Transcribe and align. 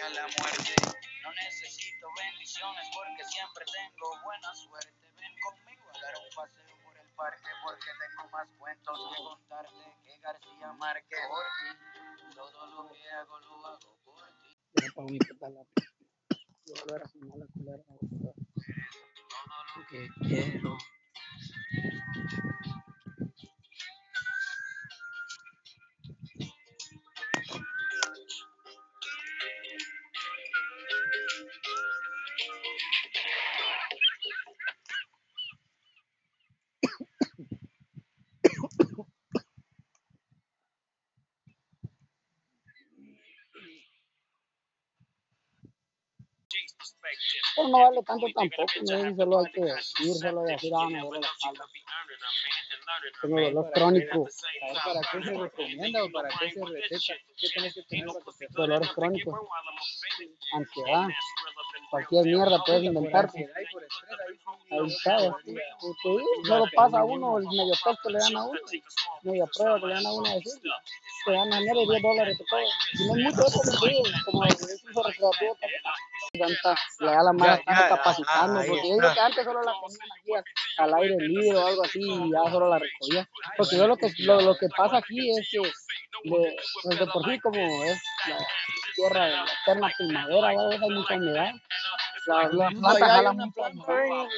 a 0.00 0.08
la 0.08 0.22
muerte. 0.22 0.74
No 1.22 1.32
necesito 1.34 2.06
bendiciones 2.16 2.88
porque 2.94 3.24
siempre 3.24 3.64
tengo 3.66 4.22
buena 4.24 4.54
suerte. 4.54 4.92
Ven 5.20 5.34
conmigo 5.40 5.84
a 5.92 6.00
dar 6.00 6.14
un 6.16 6.28
paseo 6.34 6.76
por 6.82 6.96
el 6.96 7.08
parque 7.14 7.50
porque 7.62 7.90
tengo 8.00 8.28
más 8.30 8.48
cuentos 8.58 8.98
que 8.98 9.22
contarte 9.22 9.84
que 10.04 10.18
García 10.18 10.72
Márquez. 10.78 11.20
Por 11.28 11.44
ti, 11.60 11.68
todo 12.34 12.66
lo 12.66 12.92
que 12.92 13.10
hago 13.10 13.38
lo 13.40 13.66
hago 13.66 13.96
por 14.04 14.22
ti. 14.40 14.58
Todo 19.28 19.58
lo 19.76 19.86
que 19.88 20.08
quiero. 20.26 20.78
Pero 47.62 47.68
no 47.68 47.78
vale 47.78 48.02
tanto 48.02 48.26
tampoco 48.34 48.72
no 48.82 49.16
solo 49.16 49.38
hay 49.38 49.52
que 49.52 49.60
ir 49.60 50.14
solo 50.14 50.42
de 50.42 50.52
decir 50.52 50.72
ah 50.76 50.88
me 50.88 51.00
duele 51.00 51.20
la 51.20 51.26
espalda 51.26 51.64
tengo 53.20 53.40
dolor 53.40 53.70
crónico. 53.72 54.28
¿Sabes 54.28 54.78
para 54.84 55.00
qué 55.00 55.24
se 55.24 55.38
recomienda 55.38 56.04
o 56.04 56.10
para 56.10 56.28
qué 56.28 56.50
se 56.50 56.60
receta? 56.64 57.14
¿Qué 57.36 57.48
tienes 57.54 57.74
que 57.74 57.82
tener 57.82 58.06
dolores 58.50 58.88
crónicos 58.92 59.34
ansiedad 60.52 61.08
cualquier 61.92 62.24
mierda 62.24 62.58
puedes 62.64 62.84
inventarte 62.84 63.38
estrés? 63.42 63.54
Ahí 63.54 65.26
digo, 66.04 66.20
solo 66.44 66.64
pasa 66.74 66.98
a 67.00 67.04
uno 67.04 67.38
el 67.38 67.44
medio 67.44 67.74
test 67.84 68.00
que 68.02 68.12
le 68.12 68.18
dan 68.18 68.36
a 68.36 68.44
uno. 68.44 68.60
media 69.22 69.44
prueba 69.54 69.78
que 69.80 69.86
le 69.86 69.94
dan 69.94 70.06
a 70.06 70.12
uno 70.12 70.30
a 70.30 70.34
decir 70.34 70.52
te 71.24 71.32
dan 71.32 71.52
a 71.52 71.60
mierda 71.60 71.82
y 71.82 71.88
10 71.88 72.02
dólares 72.02 72.38
te 72.38 72.44
todo 72.44 72.60
y 72.60 73.06
no 73.06 73.28
es 73.28 73.36
mucho 73.36 73.46
eso 73.46 73.60
como 74.24 74.44
es 74.44 74.84
uso 74.90 75.02
recreativo 75.02 75.56
también. 75.60 75.82
Tanta, 76.32 76.80
la 77.00 77.22
la 77.22 77.32
mala 77.32 77.54
están 77.56 77.88
capacitando, 77.88 78.60
porque 78.66 78.88
yo 78.88 78.94
digo 78.94 79.14
que 79.14 79.20
antes 79.20 79.44
solo 79.44 79.62
la 79.62 79.72
ponían 79.72 80.08
aquí 80.18 80.34
al, 80.34 80.44
al 80.78 81.02
aire 81.02 81.16
libre 81.28 81.58
o 81.58 81.66
algo 81.66 81.84
así 81.84 82.00
y 82.00 82.30
ya 82.32 82.50
solo 82.50 82.68
la 82.70 82.78
recogía. 82.78 83.28
Porque 83.56 83.76
yo 83.76 83.86
lo 83.86 83.96
que, 83.96 84.10
lo, 84.20 84.40
lo 84.40 84.56
que 84.56 84.68
pasa 84.74 84.96
aquí 84.96 85.30
es 85.30 85.48
que 85.50 85.58
de, 85.58 86.56
pues 86.82 86.98
de 86.98 87.06
por 87.06 87.24
sí 87.28 87.38
como 87.40 87.84
es 87.84 88.00
la 88.28 88.38
tierra 88.94 89.24
de 89.24 89.30
la 89.30 89.44
eterna 89.62 89.92
primavera, 89.96 90.48
¿verdad? 90.48 90.82
hay 90.82 90.90
mucha 90.90 91.14
humedad. 91.14 91.52
La, 92.26 92.48
la 92.48 92.68
planta 92.68 93.06
jala 93.06 93.32
mucha 93.32 93.60
humedad. 93.68 94.28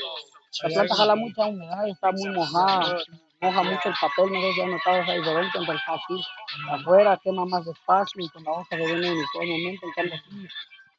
La 0.62 0.68
planta 0.68 0.94
jala 0.94 1.14
mucha 1.16 1.46
humedad, 1.46 1.88
está 1.88 2.12
muy 2.12 2.30
mojada, 2.30 2.96
moja 3.40 3.62
mucho 3.62 3.88
el 3.88 3.94
papel, 4.00 4.32
no 4.32 4.40
sé 4.40 4.52
si 4.52 4.60
han 4.60 4.70
notado 4.70 4.96
esa 5.02 5.12
diferencia 5.12 5.60
entre 5.60 5.74
el 5.74 5.80
aquí 5.80 6.24
afuera 6.70 7.20
quema 7.22 7.44
más 7.44 7.64
despacio 7.64 8.24
y 8.24 8.28
con 8.30 8.44
la 8.44 8.52
hoja 8.52 8.66
se 8.70 8.76
viene 8.76 9.12
uniformemente, 9.12 9.86
en 9.86 9.92
cambio 9.92 10.14
aquí 10.14 10.48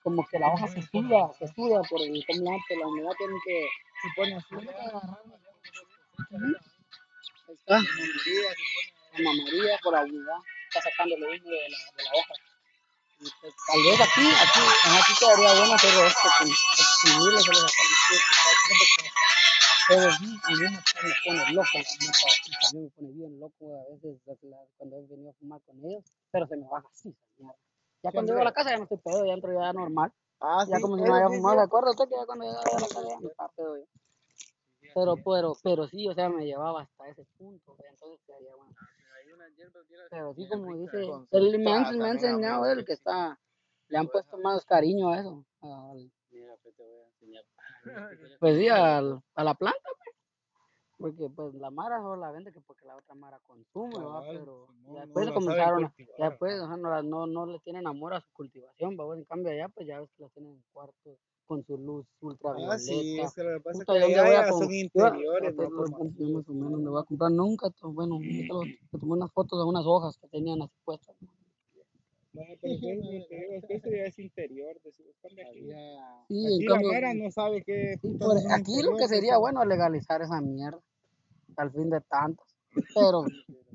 como 0.04 0.28
que 0.28 0.38
la 0.38 0.50
hoja 0.50 0.68
se 0.68 0.82
suda, 0.84 1.32
se 1.40 1.48
suda 1.48 1.82
por 1.90 2.00
el 2.00 2.26
temblante, 2.28 2.78
la 2.78 2.88
humedad 2.88 3.12
tiene 3.18 3.34
que, 3.44 3.68
se 4.02 4.10
pone 4.16 4.36
así. 4.36 4.56
Ahí 7.48 7.54
está, 7.56 7.80
la 9.18 9.24
mamaría 9.24 9.80
por 9.82 9.94
la 9.94 10.04
humedad, 10.04 10.38
está 10.68 10.82
sacando 10.82 11.16
el 11.16 11.24
humo 11.24 11.50
de 11.50 11.70
la, 11.70 11.78
de 11.98 12.04
la 12.04 12.12
hoja. 12.14 12.34
Pues, 13.46 13.56
tal 13.68 13.84
vez 13.84 14.02
aquí, 14.02 14.26
aquí, 14.26 14.60
aquí 14.98 15.14
quedaría 15.20 15.54
bueno 15.54 15.74
hacer 15.76 15.94
esto, 16.08 16.30
con 16.40 16.50
exprimirle, 16.50 17.40
se 17.42 17.54
lo 17.54 17.68
pero 19.88 20.12
sí, 20.14 20.40
a 20.42 20.50
mí 20.50 20.56
me, 20.58 20.70
me 20.72 21.14
pone 21.24 21.54
loco 21.54 21.70
la 21.76 21.82
a 21.82 22.74
me 22.74 22.90
pone 22.90 23.12
bien 23.12 23.40
loco 23.40 23.66
a 23.78 23.94
veces 23.94 24.18
cuando 24.78 24.98
he 24.98 25.06
venido 25.06 25.30
a 25.30 25.34
fumar 25.36 25.62
con 25.62 25.78
ellos, 25.86 26.04
pero 26.32 26.48
se 26.48 26.58
me 26.58 26.68
baja 26.68 26.88
así. 26.92 27.16
Ya 28.02 28.12
cuando 28.12 28.32
llego 28.32 28.42
a 28.42 28.46
la 28.46 28.52
casa 28.52 28.72
ya 28.72 28.78
no 28.78 28.84
estoy 28.86 28.98
pedo, 28.98 29.26
ya 29.28 29.34
entro 29.34 29.54
ya 29.54 29.74
normal. 29.74 30.12
Ah, 30.40 30.66
Ya 30.68 30.80
como 30.80 30.98
si 30.98 31.04
no 31.04 31.16
sí, 31.16 31.36
fumado, 31.38 31.54
sí. 31.54 31.60
¿se 31.60 31.66
acuerda 31.66 31.92
usted 31.92 32.06
que 32.10 32.16
ya 32.16 32.26
cuando 32.26 32.46
llegaba 32.46 32.64
a 32.66 32.80
la 32.80 32.88
casa 32.88 33.08
ya 33.08 33.20
no 33.20 33.30
estaba 33.30 33.50
pedo 33.50 33.78
yo? 33.78 33.86
Pero, 34.96 35.16
pero, 35.24 35.58
pero 35.62 35.88
sí, 35.88 36.08
o 36.08 36.16
sea, 36.16 36.30
me 36.30 36.46
llevaba 36.46 36.82
hasta 36.82 37.10
ese 37.10 37.26
punto, 37.38 37.78
entonces 37.92 38.20
quedaría 38.26 38.56
bueno. 38.56 38.74
Bien- 39.56 39.72
Pero 40.10 40.34
sí, 40.34 40.48
como 40.50 40.76
dice, 40.78 41.06
ha 41.12 41.84
también, 41.84 42.12
enseñado 42.16 42.64
amigo, 42.64 42.80
él 42.80 42.86
que 42.86 42.94
está, 42.94 43.40
le 43.88 43.98
han 43.98 44.08
puesto 44.08 44.38
más 44.38 44.66
cariño 44.66 45.10
a 45.10 45.20
eso. 45.20 45.46
al- 45.62 46.12
pues 46.62 46.76
pues 48.40 48.58
sí, 48.58 48.68
al, 48.70 49.22
a 49.36 49.44
la 49.44 49.54
planta, 49.54 49.80
pues. 49.84 50.16
Porque 50.98 51.30
pues 51.30 51.54
la 51.56 51.70
Mara 51.72 51.98
solo 52.00 52.16
la 52.16 52.32
vende 52.32 52.54
que 52.54 52.62
porque 52.62 52.86
la 52.86 52.96
otra 52.96 53.16
Mara 53.16 53.40
consume, 53.40 53.96
pero 54.32 54.68
no 54.80 54.94
después 54.94 55.30
comenzaron, 55.34 55.94
ya 56.18 56.30
después, 56.30 56.56
o 56.62 56.68
sea, 56.68 56.78
no, 56.78 57.04
no, 57.04 57.28
no 57.28 57.46
le 57.46 57.60
tienen 57.60 57.86
amor 57.86 58.14
a 58.14 58.22
su 58.22 58.32
cultivación, 58.32 58.98
¿va? 58.98 59.14
En 59.16 59.26
cambio 59.26 59.52
allá 59.52 59.68
pues 59.70 59.88
ya 59.88 60.00
ves 60.00 60.10
que 60.16 60.24
la 60.24 60.30
tienen 60.30 60.54
en 60.54 60.64
cuartos 60.72 61.20
con 61.46 61.64
su 61.64 61.78
luz 61.78 62.06
ultravioleta. 62.22 62.74
Ah, 62.74 62.80
sí, 62.80 63.20
es 63.20 63.34
que 63.34 63.44
lo 63.44 63.58
que 63.58 63.64
pasa 63.64 63.80
es 63.80 63.86
Puta, 63.86 63.94
que 63.94 64.00
¿y 64.00 64.02
dónde 64.14 64.20
allá 64.20 64.48
son 64.52 64.62
yo- 64.70 64.74
interiores, 64.74 65.56
yo 65.56 65.70
no 65.70 65.70
más 65.82 66.00
o 66.00 66.04
menos 66.04 66.46
dónde 66.46 66.90
voy 66.90 67.02
a 67.02 67.04
comprar. 67.06 67.32
Nunca, 67.32 67.70
bueno, 67.84 68.20
te 68.20 68.98
tomé 69.00 69.14
unas 69.14 69.32
fotos 69.32 69.60
de 69.60 69.66
unas 69.70 69.84
hojas 69.86 70.18
que 70.18 70.28
tenían 70.28 70.62
así 70.62 70.74
puestas. 70.84 71.16
No, 72.34 72.42
pero 72.60 72.74
es 72.74 72.82
que, 72.82 73.56
es 73.58 73.64
esto 73.70 73.90
ya 73.90 74.04
es 74.04 74.20
interior. 74.20 74.76
de 74.84 74.92
su- 74.92 75.04
cambio 75.22 75.46
aquí, 75.48 75.60
Sí, 76.28 76.46
aquí 76.46 76.66
en 76.66 76.66
la 76.66 76.74
cambio, 76.74 76.92
Mara 76.92 77.14
no 77.14 77.32
sabe 77.32 77.64
qué 77.64 77.98
sí, 78.02 78.10
putas 78.10 78.28
por- 78.28 78.42
son 78.42 78.52
aquí 78.52 78.82
lo 78.82 78.98
que 78.98 79.08
sería 79.08 79.38
bueno 79.38 79.62
es 79.62 79.68
legalizar 79.70 80.22
esa 80.22 80.42
mierda, 80.42 80.82
al 81.56 81.72
fin 81.72 81.90
de 81.90 82.02
tantos. 82.02 82.46
Pero, 82.94 83.24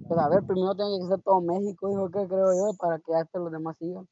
pues 0.07 0.21
a 0.21 0.29
ver, 0.29 0.43
primero 0.45 0.75
tiene 0.75 0.99
que 1.01 1.07
ser 1.07 1.23
todo 1.23 1.41
México, 1.41 1.91
hijo, 1.91 2.11
¿qué 2.11 2.27
creo 2.29 2.53
yo? 2.53 2.77
Para 2.79 2.99
que 2.99 3.15
hasta 3.15 3.39
los 3.39 3.51
demás 3.51 3.77
sigan. 3.79 4.07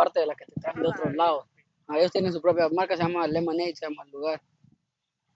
Aparte 0.00 0.20
de 0.20 0.26
la 0.26 0.34
que 0.34 0.46
te 0.46 0.58
traen 0.58 0.80
de 0.80 0.88
otros 0.88 1.14
lados. 1.14 1.44
A 1.86 1.98
ellos 1.98 2.10
tienen 2.10 2.32
su 2.32 2.40
propia 2.40 2.68
marca, 2.70 2.96
se 2.96 3.02
llama 3.02 3.26
Lemonade, 3.26 3.74
se 3.76 3.84
llama 3.86 4.02
el 4.04 4.10
lugar. 4.12 4.40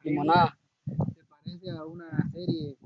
Limonada. 0.03 0.57
Se 0.87 1.25
parece 1.29 1.71
a 1.71 1.85
una 1.85 2.31
serie 2.33 2.79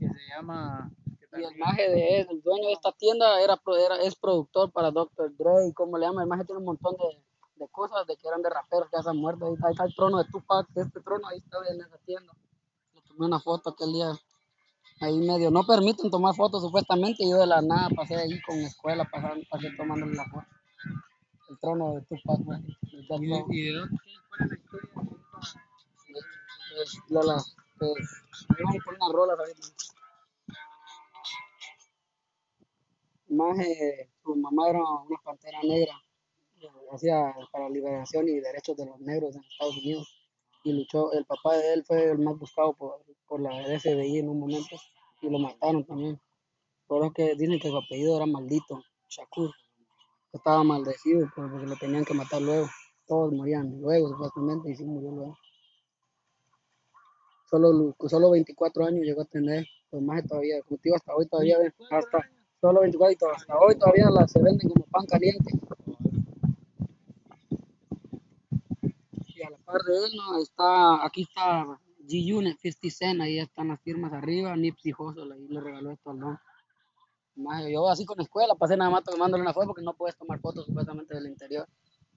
que 0.00 0.08
se 0.08 0.18
llama. 0.34 0.90
que 1.30 1.40
Y 1.40 1.44
el 1.44 1.56
maje 1.58 1.88
de 1.90 2.20
él, 2.20 2.26
el 2.28 2.42
dueño 2.42 2.66
de 2.66 2.72
esta 2.72 2.90
tienda 2.92 3.40
era, 3.40 3.56
era 3.86 3.96
es 4.02 4.16
productor 4.16 4.72
para 4.72 4.90
Dr. 4.90 5.32
Dre 5.36 5.68
y 5.68 5.72
como 5.72 5.96
le 5.96 6.06
llama, 6.06 6.22
el 6.22 6.28
maje 6.28 6.44
tiene 6.44 6.58
un 6.58 6.64
montón 6.64 6.96
de, 6.96 7.22
de 7.64 7.68
cosas 7.68 8.04
de 8.08 8.16
que 8.16 8.26
eran 8.26 8.42
de 8.42 8.50
raperos 8.50 8.88
que 8.90 8.96
ya 8.96 9.02
se 9.04 9.10
han 9.10 9.16
muerto. 9.18 9.46
Ahí, 9.46 9.54
está- 9.54 9.68
ahí 9.68 9.72
está 9.74 9.84
el 9.84 9.94
trono 9.94 10.18
de 10.18 10.24
Tupac, 10.24 10.66
este 10.74 11.00
trono 11.02 11.28
ahí 11.28 11.38
está 11.38 11.58
en 11.70 11.80
esa 11.82 11.98
tienda. 11.98 12.32
Le 12.94 13.00
tomé 13.02 13.26
una 13.26 13.38
foto 13.38 13.70
aquel 13.70 13.92
día. 13.92 14.10
Ahí 15.00 15.18
medio, 15.18 15.50
no 15.52 15.62
permiten 15.64 16.10
tomar 16.10 16.34
fotos 16.34 16.62
supuestamente, 16.62 17.24
y 17.24 17.30
yo 17.30 17.36
de 17.36 17.46
la 17.46 17.60
nada 17.62 17.88
pasé 17.94 18.16
ahí 18.16 18.40
con 18.42 18.56
escuela, 18.58 19.04
pasando, 19.10 19.44
pasé 19.50 19.68
tomándole 19.76 20.14
la 20.14 20.24
foto. 20.24 20.46
Trono 21.62 21.94
de 21.94 22.00
Tupac, 22.02 22.40
güey. 22.40 22.60
Row. 23.08 23.46
¿Y 23.50 23.62
de 23.62 23.72
dónde? 23.72 23.98
¿Cuál 24.28 24.42
es 24.42 24.50
la 24.50 24.56
historia 24.56 24.90
de 24.90 24.98
esta? 24.98 25.62
Pues, 27.08 27.26
las, 27.26 27.56
pues, 27.78 27.92
vamos 28.48 28.76
a 28.80 28.84
poner 28.84 29.00
unas 29.00 29.12
rolas 29.12 29.38
ahorita. 29.38 29.68
Más, 33.28 33.58
eh, 33.60 34.10
su 34.24 34.34
mamá 34.34 34.70
era 34.70 34.80
una 34.80 35.18
pantera 35.24 35.60
negra, 35.62 35.94
hacía 36.90 37.34
para 37.52 37.68
liberación 37.68 38.28
y 38.28 38.40
derechos 38.40 38.76
de 38.76 38.86
los 38.86 39.00
negros 39.00 39.36
en 39.36 39.44
Estados 39.44 39.76
Unidos. 39.76 40.18
Y 40.64 40.72
luchó, 40.72 41.12
el 41.12 41.24
papá 41.24 41.56
de 41.56 41.74
él 41.74 41.84
fue 41.84 42.10
el 42.10 42.18
más 42.18 42.38
buscado 42.38 42.72
por, 42.72 43.04
por 43.26 43.40
la 43.40 43.50
FBI 43.78 44.18
en 44.18 44.28
un 44.28 44.40
momento 44.40 44.76
y 45.20 45.30
lo 45.30 45.38
mataron 45.38 45.84
también. 45.84 46.20
Por 46.88 47.02
eso 47.04 47.12
que 47.12 47.36
dicen 47.36 47.60
que 47.60 47.68
su 47.68 47.76
apellido 47.76 48.16
era 48.16 48.26
maldito, 48.26 48.82
Shakur. 49.08 49.52
Estaba 50.32 50.64
maldecido 50.64 51.30
pues, 51.34 51.50
porque 51.50 51.66
lo 51.66 51.76
tenían 51.76 52.04
que 52.04 52.14
matar 52.14 52.40
luego. 52.40 52.68
Todos 53.06 53.32
morían 53.32 53.80
luego, 53.80 54.08
supuestamente, 54.08 54.70
y 54.70 54.76
sí 54.76 54.84
murió 54.84 55.10
luego. 55.10 55.38
Solo, 57.50 57.94
solo 58.08 58.30
24 58.30 58.86
años 58.86 59.04
llegó 59.04 59.22
a 59.22 59.26
tener, 59.26 59.66
pues 59.90 60.02
más 60.02 60.26
todavía, 60.26 60.56
digo, 60.80 60.96
hasta 60.96 61.14
hoy 61.14 61.26
todavía, 61.26 61.58
hasta 61.90 62.30
solo 62.62 62.80
24 62.80 63.12
y 63.12 63.34
hasta 63.36 63.58
hoy 63.58 63.74
todavía 63.74 64.26
se 64.26 64.42
venden 64.42 64.70
como 64.70 64.86
pan 64.86 65.04
caliente. 65.04 65.52
Y 69.26 69.42
a 69.42 69.50
la 69.50 69.58
par 69.58 69.82
de 69.82 69.96
él, 69.96 70.12
no, 70.16 70.40
está, 70.40 71.04
aquí 71.04 71.22
está 71.22 71.66
G-Unit, 72.08 72.58
50 72.58 72.90
Cent, 72.90 73.20
ahí 73.20 73.38
están 73.38 73.68
las 73.68 73.80
firmas 73.82 74.12
arriba, 74.14 74.56
Nipsey 74.56 74.94
Hussle, 74.96 75.34
ahí 75.34 75.46
le 75.48 75.60
regaló 75.60 75.90
esto 75.90 76.10
al 76.10 76.20
don. 76.20 76.38
Yo 77.34 77.88
así 77.88 78.04
con 78.04 78.18
la 78.18 78.24
escuela, 78.24 78.54
pasé 78.54 78.76
nada 78.76 78.90
más 78.90 79.04
tomándole 79.04 79.42
una 79.42 79.54
foto 79.54 79.68
porque 79.68 79.82
no 79.82 79.94
puedes 79.94 80.16
tomar 80.16 80.38
fotos 80.40 80.66
supuestamente 80.66 81.14
del 81.14 81.26
interior, 81.26 81.66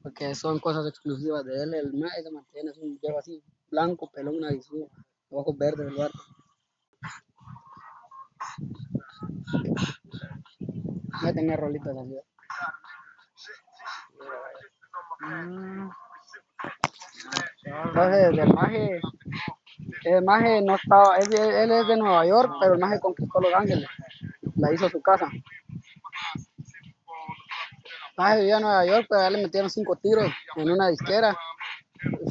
porque 0.04 0.36
son 0.36 0.60
cosas 0.60 0.86
exclusivas 0.88 1.46
de 1.46 1.64
él, 1.64 1.74
el 1.74 1.94
más 1.94 2.12
se 2.22 2.32
mantiene, 2.32 2.72
es 2.72 2.78
un 2.78 3.00
lleva 3.00 3.20
así 3.20 3.42
blanco, 3.70 4.10
pelón, 4.12 4.40
narizudo, 4.40 4.90
ojos 5.30 5.58
verdes, 5.58 5.88
el 5.88 5.96
vato. 5.96 6.20
Mete 11.22 11.34
tenía 11.34 11.56
rolitas 11.56 11.96
así. 11.98 12.16
Mm. 15.22 15.90
Entonces, 17.64 18.38
el 18.38 18.54
maje, 18.54 19.02
el 20.04 20.24
maje 20.24 20.62
no 20.62 20.76
estaba, 20.76 21.18
él, 21.18 21.34
él 21.34 21.72
es 21.72 21.88
de 21.88 21.98
Nueva 21.98 22.26
York, 22.26 22.54
pero 22.60 22.74
el 22.74 22.80
maje 22.80 23.00
conquistó 23.00 23.40
Los 23.40 23.54
Ángeles, 23.54 23.88
la 24.56 24.74
hizo 24.74 24.90
su 24.90 25.02
casa. 25.02 25.30
Maje 28.18 28.40
vivía 28.40 28.58
en 28.58 28.62
Nueva 28.64 28.86
York, 28.86 29.08
pero 29.10 29.22
ya 29.22 29.30
le 29.30 29.44
metieron 29.44 29.70
cinco 29.70 29.96
tiros 29.98 30.32
en 30.56 30.72
una 30.72 30.88
disquera, 30.88 31.36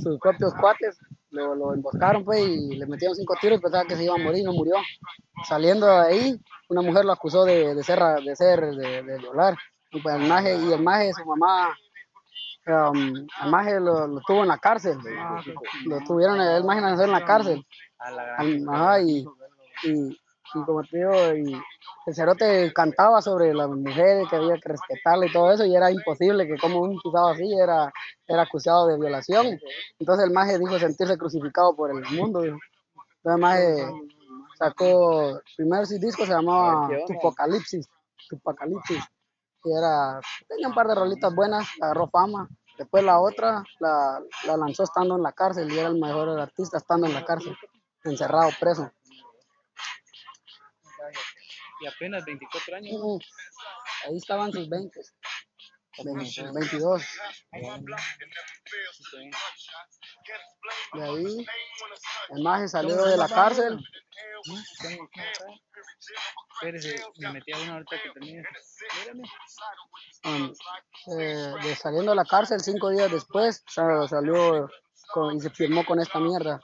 sus 0.03 0.19
propios 0.19 0.55
cuates 0.55 0.99
lo, 1.31 1.55
lo 1.55 1.75
emboscaron 1.75 2.25
pues 2.25 2.41
y 2.47 2.77
le 2.77 2.87
metieron 2.87 3.15
cinco 3.17 3.35
tiros 3.41 3.59
y 3.59 3.63
pensaba 3.63 3.85
que 3.85 3.97
se 3.97 4.05
iba 4.05 4.15
a 4.15 4.19
morir, 4.19 4.45
no 4.45 4.53
murió. 4.53 4.77
Saliendo 5.49 5.87
de 5.87 6.07
ahí, 6.07 6.41
una 6.69 6.81
mujer 6.81 7.05
lo 7.05 7.13
acusó 7.13 7.45
de, 7.45 7.75
de 7.75 7.83
ser, 7.83 7.99
de 8.25 8.37
ser, 8.37 8.61
de, 8.61 9.03
de 9.03 9.19
violar. 9.19 9.57
Y 9.91 10.01
pues 10.01 10.15
el 10.15 10.27
maje, 10.27 10.57
y 10.57 10.73
el 10.73 10.83
maje, 10.83 11.13
su 11.13 11.25
mamá, 11.27 11.77
um, 12.67 13.15
el 13.43 13.51
maje 13.51 13.79
lo, 13.79 14.07
lo 14.07 14.21
tuvo 14.27 14.43
en 14.43 14.49
la 14.49 14.59
cárcel. 14.59 14.97
Lo 15.85 16.01
tuvieron, 16.01 16.41
el 16.41 16.65
maje 16.65 16.81
nació 16.81 17.05
en 17.05 17.11
la 17.13 17.25
cárcel. 17.25 17.67
Al- 17.99 18.69
Ajá, 18.71 19.01
y, 19.01 19.27
y, 19.85 20.21
y 20.55 20.65
como 20.65 20.83
te 20.83 20.99
digo, 20.99 21.35
y 21.35 21.61
el 22.07 22.15
cerote 22.15 22.73
cantaba 22.73 23.21
sobre 23.21 23.53
las 23.55 23.69
mujeres, 23.69 24.29
que 24.29 24.37
había 24.37 24.55
que 24.55 24.69
respetarla 24.69 25.27
y 25.27 25.33
todo 25.33 25.53
eso, 25.53 25.65
y 25.65 25.75
era 25.75 25.91
imposible 25.91 26.47
que 26.47 26.59
como 26.59 26.81
un 26.81 27.01
pisado 27.01 27.29
así 27.29 27.53
era, 27.53 27.93
era 28.27 28.43
acusado 28.43 28.87
de 28.87 28.99
violación. 28.99 29.59
Entonces 29.99 30.27
el 30.27 30.33
maje 30.33 30.59
dijo 30.59 30.79
sentirse 30.79 31.19
crucificado 31.19 31.75
por 31.75 31.91
el 31.91 32.03
mundo. 32.17 32.43
dijo. 32.43 32.59
Entonces 32.97 33.35
el 33.35 33.39
maje 33.39 33.87
sacó, 34.59 35.41
primero 35.57 35.87
su 35.87 35.99
disco 35.99 36.25
se 36.25 36.33
llamaba. 36.33 36.89
Tupocalipsis, 37.07 37.89
Tupocalipsis, 38.29 39.03
y 39.65 39.73
era, 39.73 40.21
tenía 40.47 40.69
un 40.69 40.75
par 40.75 40.87
de 40.87 40.95
rolitas 40.95 41.35
buenas, 41.35 41.67
agarró 41.81 42.09
fama. 42.09 42.49
Después 42.77 43.05
la 43.05 43.21
otra 43.21 43.63
la, 43.79 44.21
la 44.47 44.57
lanzó 44.57 44.83
estando 44.83 45.17
en 45.17 45.23
la 45.23 45.33
cárcel 45.33 45.73
y 45.73 45.79
era 45.79 45.89
el 45.89 45.99
mejor 45.99 46.29
artista 46.39 46.77
estando 46.77 47.07
en 47.07 47.15
la 47.15 47.25
cárcel, 47.25 47.57
encerrado, 48.05 48.51
preso. 48.61 48.91
Y 51.85 51.87
apenas 51.87 52.25
24 52.25 52.77
años. 52.77 52.93
Ahí 54.07 54.17
estaban 54.17 54.51
sus 54.53 54.69
20, 54.71 55.01
22. 56.55 57.03
De 60.95 61.03
ahí, 61.03 61.47
el 62.31 62.43
maje 62.43 62.69
salió 62.69 62.97
de 63.05 63.17
la 63.19 63.29
cárcel. 63.29 63.79
Espérese, 66.55 67.03
me 67.19 67.33
metí 67.33 67.53
a 67.53 67.59
una 67.59 67.73
ahorita 67.75 67.97
que 68.03 68.11
tenía. 68.13 68.43
Um, 70.25 70.53
eh, 71.21 71.55
de 71.63 71.77
saliendo 71.77 72.13
de 72.13 72.17
la 72.17 72.25
cárcel 72.25 72.61
cinco 72.61 72.89
días 72.91 73.11
después 73.11 73.63
sa- 73.69 74.09
salió 74.09 74.71
con- 75.13 75.37
y 75.37 75.41
se 75.41 75.51
firmó 75.51 75.85
con 75.85 76.01
esta 76.01 76.19
mierda 76.19 76.61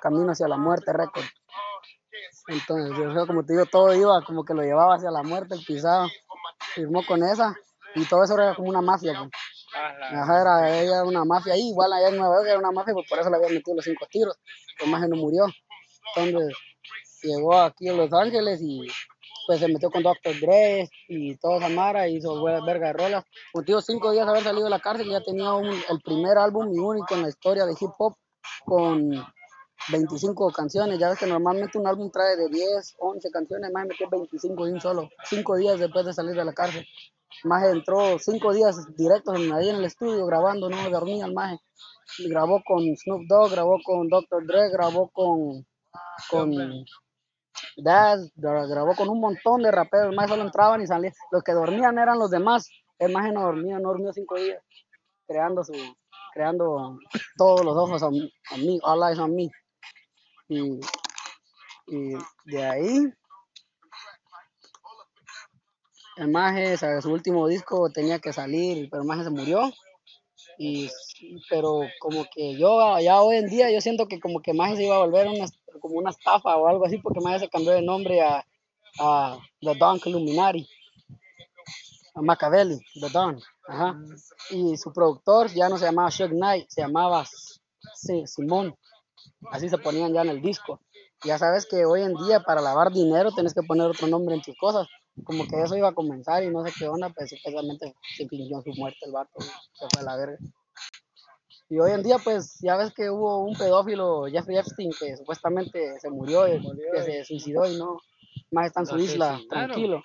Camino 0.00 0.30
hacia 0.32 0.46
la 0.48 0.56
muerte 0.56 0.92
récord 0.92 1.24
entonces 2.48 2.96
yo 3.14 3.26
como 3.26 3.44
te 3.44 3.54
digo 3.54 3.64
todo 3.66 3.94
iba 3.94 4.22
como 4.24 4.44
que 4.44 4.54
lo 4.54 4.62
llevaba 4.62 4.96
hacia 4.96 5.10
la 5.10 5.22
muerte 5.22 5.54
el 5.54 5.64
pisado 5.64 6.08
firmó 6.74 7.04
con 7.06 7.22
esa 7.22 7.54
y 7.94 8.04
todo 8.06 8.24
eso 8.24 8.34
era 8.34 8.54
como 8.54 8.68
una 8.68 8.80
mafia 8.82 9.12
pues. 9.18 9.30
Ajá, 10.22 10.40
era, 10.40 10.80
ella 10.80 10.92
era 10.96 11.04
una 11.04 11.24
mafia 11.24 11.54
ahí, 11.54 11.68
igual 11.70 11.92
allá 11.92 12.08
en 12.08 12.16
Nueva 12.16 12.36
York 12.36 12.46
era 12.48 12.58
una 12.58 12.70
mafia, 12.70 12.94
pues 12.94 13.08
por 13.08 13.18
eso 13.18 13.28
le 13.30 13.36
habían 13.36 13.54
metido 13.54 13.74
los 13.74 13.84
cinco 13.84 14.06
tiros. 14.08 14.36
El 14.80 14.88
maje 14.90 15.08
no 15.08 15.16
murió. 15.16 15.46
Entonces 16.14 16.56
llegó 17.22 17.58
aquí 17.58 17.88
a 17.88 17.92
Los 17.92 18.12
Ángeles 18.12 18.60
y 18.62 18.86
pues 19.46 19.58
se 19.60 19.66
metió 19.68 19.90
con 19.90 20.02
Dr. 20.04 20.38
Dre 20.40 20.88
y 21.08 21.36
toda 21.38 21.56
esa 21.56 21.68
mara, 21.70 22.06
hizo 22.08 22.40
verga 22.64 22.88
de 22.88 22.92
rolas. 22.92 23.24
Digo, 23.66 23.80
cinco 23.80 24.12
días 24.12 24.26
de 24.26 24.30
haber 24.30 24.44
salido 24.44 24.64
de 24.64 24.70
la 24.70 24.78
cárcel, 24.80 25.08
ya 25.10 25.20
tenía 25.22 25.52
un- 25.52 25.66
el 25.66 26.00
primer 26.04 26.38
álbum 26.38 26.72
y 26.72 26.78
único 26.78 27.14
en 27.14 27.22
la 27.22 27.28
historia 27.28 27.64
de 27.66 27.72
hip 27.72 27.90
hop 27.98 28.14
con 28.64 29.10
25 29.90 30.50
canciones. 30.52 30.98
Ya 30.98 31.10
ves 31.10 31.18
que 31.18 31.26
normalmente 31.26 31.78
un 31.78 31.86
álbum 31.86 32.10
trae 32.10 32.36
de 32.36 32.48
10, 32.48 32.94
11 32.98 33.30
canciones, 33.30 33.70
más 33.72 33.86
metió 33.86 34.08
25 34.10 34.64
de 34.66 34.72
un 34.72 34.80
solo, 34.80 35.08
cinco 35.24 35.56
días 35.56 35.78
después 35.78 36.06
de 36.06 36.12
salir 36.12 36.34
de 36.34 36.44
la 36.44 36.52
cárcel. 36.52 36.86
Maje 37.44 37.70
entró 37.70 38.18
cinco 38.18 38.52
días 38.54 38.76
directos 38.96 39.38
en, 39.40 39.52
ahí 39.52 39.68
en 39.68 39.76
el 39.76 39.84
estudio 39.84 40.24
grabando, 40.26 40.70
no 40.70 40.88
dormía 40.90 41.26
el 41.26 41.34
grabó 42.28 42.62
con 42.64 42.80
Snoop 42.96 43.22
Dogg, 43.28 43.50
grabó 43.50 43.78
con 43.84 44.08
Dr. 44.08 44.46
Dre, 44.46 44.70
grabó 44.70 45.08
con, 45.10 45.66
con 46.30 46.52
Daz, 47.76 48.32
gra- 48.36 48.68
grabó 48.68 48.94
con 48.94 49.08
un 49.08 49.20
montón 49.20 49.62
de 49.62 49.70
raperos. 49.70 50.14
Maje 50.14 50.28
solo 50.28 50.42
entraban 50.44 50.82
y 50.82 50.86
salían. 50.86 51.12
Los 51.30 51.42
que 51.42 51.52
dormían 51.52 51.98
eran 51.98 52.18
los 52.18 52.30
demás. 52.30 52.68
El 52.98 53.12
Maje 53.12 53.32
no 53.32 53.42
dormía, 53.42 53.78
no 53.78 53.88
dormió 53.88 54.12
cinco 54.12 54.36
días. 54.36 54.62
Creando 55.26 55.64
su, 55.64 55.72
creando 56.32 56.98
todos 57.36 57.64
los 57.64 57.76
ojos 57.76 58.02
a, 58.02 58.06
a 58.06 58.56
mí, 58.58 58.78
all 58.82 59.02
eyes 59.08 59.18
on 59.18 59.34
me. 59.34 59.50
Y, 60.48 60.80
y 61.88 62.14
de 62.44 62.64
ahí 62.64 63.12
el 66.16 66.28
maje, 66.28 66.76
su 66.76 67.10
último 67.10 67.48
disco 67.48 67.90
tenía 67.90 68.18
que 68.18 68.32
salir, 68.32 68.88
pero 68.90 69.02
el 69.02 69.08
maje 69.08 69.24
se 69.24 69.30
murió. 69.30 69.72
Y, 70.58 70.88
pero 71.50 71.80
como 71.98 72.26
que 72.32 72.56
yo 72.56 72.98
ya 73.00 73.20
hoy 73.22 73.36
en 73.36 73.46
día 73.46 73.72
yo 73.72 73.80
siento 73.80 74.06
que 74.06 74.20
como 74.20 74.40
que 74.40 74.54
maje 74.54 74.76
se 74.76 74.84
iba 74.84 74.96
a 74.96 75.00
volver 75.00 75.26
una, 75.26 75.46
como 75.80 75.96
una 75.96 76.10
estafa 76.10 76.56
o 76.56 76.68
algo 76.68 76.86
así 76.86 76.98
porque 76.98 77.20
maje 77.20 77.40
se 77.40 77.48
cambió 77.48 77.72
de 77.72 77.82
nombre 77.82 78.20
a, 78.20 78.46
a 79.00 79.38
The 79.60 79.74
Don 79.74 80.00
Illuminati, 80.04 80.68
a 82.14 82.22
Machiavelli, 82.22 82.78
The 83.00 83.08
Don, 83.08 83.40
ajá. 83.66 83.98
Y 84.50 84.76
su 84.76 84.92
productor 84.92 85.52
ya 85.52 85.68
no 85.68 85.76
se 85.76 85.86
llamaba 85.86 86.12
Suge 86.12 86.28
Knight, 86.28 86.68
se 86.68 86.82
llamaba 86.82 87.26
Simón, 88.26 88.76
así 89.50 89.68
se 89.68 89.78
ponían 89.78 90.12
ya 90.12 90.22
en 90.22 90.28
el 90.28 90.42
disco. 90.42 90.80
Ya 91.24 91.38
sabes 91.38 91.66
que 91.66 91.84
hoy 91.84 92.02
en 92.02 92.14
día 92.14 92.40
para 92.40 92.60
lavar 92.60 92.92
dinero 92.92 93.32
tienes 93.32 93.54
que 93.54 93.62
poner 93.62 93.86
otro 93.86 94.06
nombre 94.06 94.34
en 94.34 94.42
tus 94.42 94.56
cosas. 94.56 94.86
Como 95.24 95.46
que 95.46 95.62
eso 95.62 95.76
iba 95.76 95.88
a 95.88 95.94
comenzar 95.94 96.42
y 96.42 96.50
no 96.50 96.64
sé 96.66 96.72
qué 96.76 96.88
onda, 96.88 97.08
pues 97.10 97.30
supuestamente 97.30 97.94
se 98.16 98.28
fingió 98.28 98.60
su 98.62 98.70
muerte 98.72 98.98
el 99.02 99.12
vato, 99.12 99.40
se 99.40 99.86
fue 99.92 100.00
a 100.00 100.02
la 100.02 100.16
verga. 100.16 100.38
Y 101.70 101.78
hoy 101.78 101.92
en 101.92 102.02
día, 102.02 102.18
pues 102.22 102.58
ya 102.60 102.76
ves 102.76 102.92
que 102.92 103.08
hubo 103.08 103.38
un 103.38 103.56
pedófilo, 103.56 104.26
Jeffrey 104.26 104.58
Epstein, 104.58 104.90
que 104.98 105.16
supuestamente 105.16 105.98
se 105.98 106.10
murió, 106.10 106.46
y 106.46 106.60
que 106.92 107.02
se 107.02 107.24
suicidó 107.24 107.64
y 107.66 107.76
no, 107.76 107.98
más 108.50 108.66
está 108.66 108.80
en 108.80 108.86
su 108.86 108.98
isla, 108.98 109.40
tranquilo. 109.48 110.02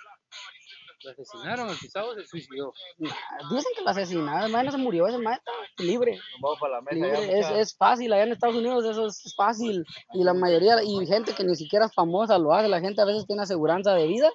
Lo 1.04 1.12
asesinaron, 1.12 1.70
el 1.70 1.78
pisado 1.78 2.14
se 2.14 2.26
suicidó. 2.26 2.74
Dicen 2.98 3.72
que 3.76 3.84
lo 3.84 3.90
asesinaron, 3.90 4.54
el 4.54 4.66
no 4.66 4.72
se 4.72 4.78
murió, 4.78 5.08
ese 5.08 5.18
mae 5.18 5.36
está 5.36 5.52
libre. 5.84 6.20
Vamos 6.42 6.60
para 6.60 6.76
la 6.76 6.82
mesa. 6.82 6.96
libre. 6.96 7.40
Es, 7.40 7.50
es 7.52 7.78
fácil, 7.78 8.12
allá 8.12 8.24
en 8.24 8.34
Estados 8.34 8.56
Unidos 8.56 8.86
eso 8.86 9.08
es 9.08 9.34
fácil. 9.36 9.86
Y 10.14 10.24
la 10.24 10.34
mayoría, 10.34 10.84
y 10.84 11.06
gente 11.08 11.34
que 11.34 11.44
ni 11.44 11.56
siquiera 11.56 11.86
es 11.86 11.94
famosa 11.94 12.38
lo 12.38 12.54
hace, 12.54 12.68
la 12.68 12.82
gente 12.82 13.02
a 13.02 13.06
veces 13.06 13.26
tiene 13.26 13.44
aseguranza 13.44 13.94
de 13.94 14.08
vida, 14.08 14.30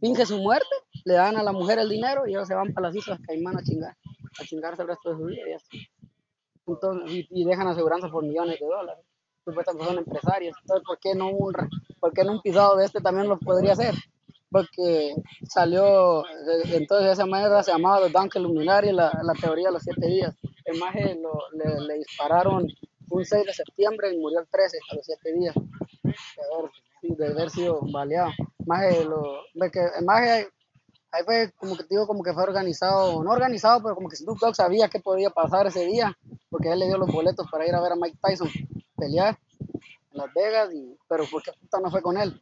finge 0.00 0.26
su 0.26 0.38
muerte, 0.38 0.68
le 1.04 1.14
dan 1.14 1.36
a 1.36 1.42
la 1.42 1.52
mujer 1.52 1.78
el 1.78 1.88
dinero 1.88 2.26
y 2.26 2.30
ellos 2.30 2.46
se 2.46 2.54
van 2.54 2.72
para 2.72 2.88
las 2.88 2.96
islas 2.96 3.18
Caimán 3.26 3.58
a 3.58 3.62
chingar, 3.62 3.96
a 4.38 4.44
chingarse 4.44 4.82
el 4.82 4.88
resto 4.88 5.10
de 5.10 5.16
su 5.16 5.24
vida 5.24 5.42
y 5.48 5.52
así. 5.54 5.88
Entonces, 6.66 7.10
y, 7.10 7.28
y 7.30 7.44
dejan 7.44 7.66
aseguranza 7.66 8.08
por 8.08 8.24
millones 8.24 8.60
de 8.60 8.66
dólares. 8.66 9.04
Supuestamente 9.44 9.88
son 9.88 9.98
empresarios. 9.98 10.56
Entonces, 10.60 10.84
¿por 10.86 10.98
qué 11.00 11.14
no 11.16 11.30
un, 11.30 11.52
por 11.98 12.12
qué 12.12 12.22
no 12.22 12.32
un 12.32 12.42
pisado 12.42 12.76
de 12.76 12.84
este 12.84 13.00
también 13.00 13.28
lo 13.28 13.38
podría 13.38 13.72
hacer? 13.72 13.94
Porque 14.50 15.14
salió, 15.48 16.26
eh, 16.26 16.62
entonces 16.72 17.06
de 17.06 17.12
esa 17.12 17.26
manera 17.26 17.62
se 17.62 17.72
llamaba 17.72 18.06
The 18.06 18.12
Dunk 18.12 18.34
Luminari, 18.36 18.92
la, 18.92 19.12
la 19.22 19.32
teoría 19.40 19.68
de 19.68 19.74
los 19.74 19.82
siete 19.82 20.06
días. 20.06 20.34
El 20.64 20.78
maje 20.78 21.14
lo, 21.20 21.32
le, 21.52 21.80
le 21.86 21.94
dispararon 21.98 22.66
un 23.10 23.24
6 23.24 23.46
de 23.46 23.52
septiembre 23.52 24.12
y 24.12 24.18
murió 24.18 24.40
el 24.40 24.48
13, 24.48 24.78
a 24.90 24.94
los 24.94 25.04
siete 25.04 25.32
días 25.32 25.54
de 26.02 26.12
haber, 26.54 26.70
de 27.02 27.26
haber 27.26 27.50
sido 27.50 27.80
baleado. 27.92 28.30
Maje 28.66 29.04
lo, 29.04 29.42
de 29.54 29.70
que 29.70 29.80
maje 30.04 30.48
ahí 31.12 31.24
fue 31.24 31.52
como 31.56 31.76
que 31.76 31.84
digo, 31.88 32.06
como 32.06 32.22
que 32.22 32.32
fue 32.32 32.42
organizado, 32.42 33.22
no 33.22 33.30
organizado, 33.30 33.82
pero 33.82 33.94
como 33.94 34.08
que 34.08 34.16
Snoop 34.16 34.38
Dogg 34.38 34.54
sabía 34.54 34.88
qué 34.88 35.00
podía 35.00 35.30
pasar 35.30 35.66
ese 35.66 35.84
día, 35.84 36.16
porque 36.48 36.70
él 36.70 36.78
le 36.78 36.86
dio 36.86 36.98
los 36.98 37.10
boletos 37.10 37.46
para 37.50 37.66
ir 37.66 37.74
a 37.74 37.80
ver 37.80 37.92
a 37.92 37.96
Mike 37.96 38.18
Tyson 38.22 38.48
pelear 38.96 39.38
en 40.12 40.18
Las 40.18 40.32
Vegas, 40.34 40.72
y, 40.72 40.96
pero 41.08 41.24
¿por 41.30 41.42
qué 41.42 41.52
puta 41.60 41.80
no 41.80 41.90
fue 41.90 42.02
con 42.02 42.16
él? 42.16 42.40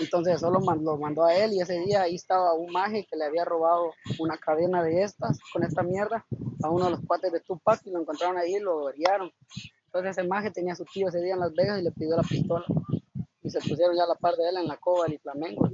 Entonces 0.00 0.40
solo 0.40 0.60
lo 0.60 0.96
mandó 0.98 1.24
a 1.24 1.34
él 1.34 1.52
y 1.52 1.60
ese 1.60 1.78
día 1.80 2.02
ahí 2.02 2.16
estaba 2.16 2.54
un 2.54 2.72
maje 2.72 3.06
que 3.08 3.16
le 3.16 3.24
había 3.24 3.44
robado 3.44 3.92
una 4.18 4.36
cadena 4.36 4.82
de 4.82 5.02
estas, 5.02 5.38
con 5.52 5.62
esta 5.62 5.82
mierda, 5.82 6.26
a 6.62 6.70
uno 6.70 6.86
de 6.86 6.90
los 6.92 7.00
cuates 7.06 7.32
de 7.32 7.40
Tupac 7.40 7.80
y 7.84 7.90
lo 7.90 8.00
encontraron 8.00 8.36
ahí 8.36 8.56
y 8.56 8.60
lo 8.60 8.86
guiaron. 8.92 9.30
Entonces 9.86 10.18
ese 10.18 10.26
maje 10.26 10.50
tenía 10.50 10.72
a 10.72 10.76
su 10.76 10.84
tío 10.84 11.08
ese 11.08 11.20
día 11.20 11.34
en 11.34 11.40
Las 11.40 11.54
Vegas 11.54 11.78
y 11.78 11.84
le 11.84 11.92
pidió 11.92 12.16
la 12.16 12.22
pistola. 12.22 12.64
Y 13.42 13.50
se 13.50 13.60
pusieron 13.60 13.94
ya 13.96 14.04
a 14.04 14.08
la 14.08 14.16
par 14.16 14.34
de 14.34 14.48
él 14.48 14.56
en 14.56 14.66
la 14.66 14.76
coba 14.78 15.08
y 15.08 15.18
Flamengo. 15.18 15.68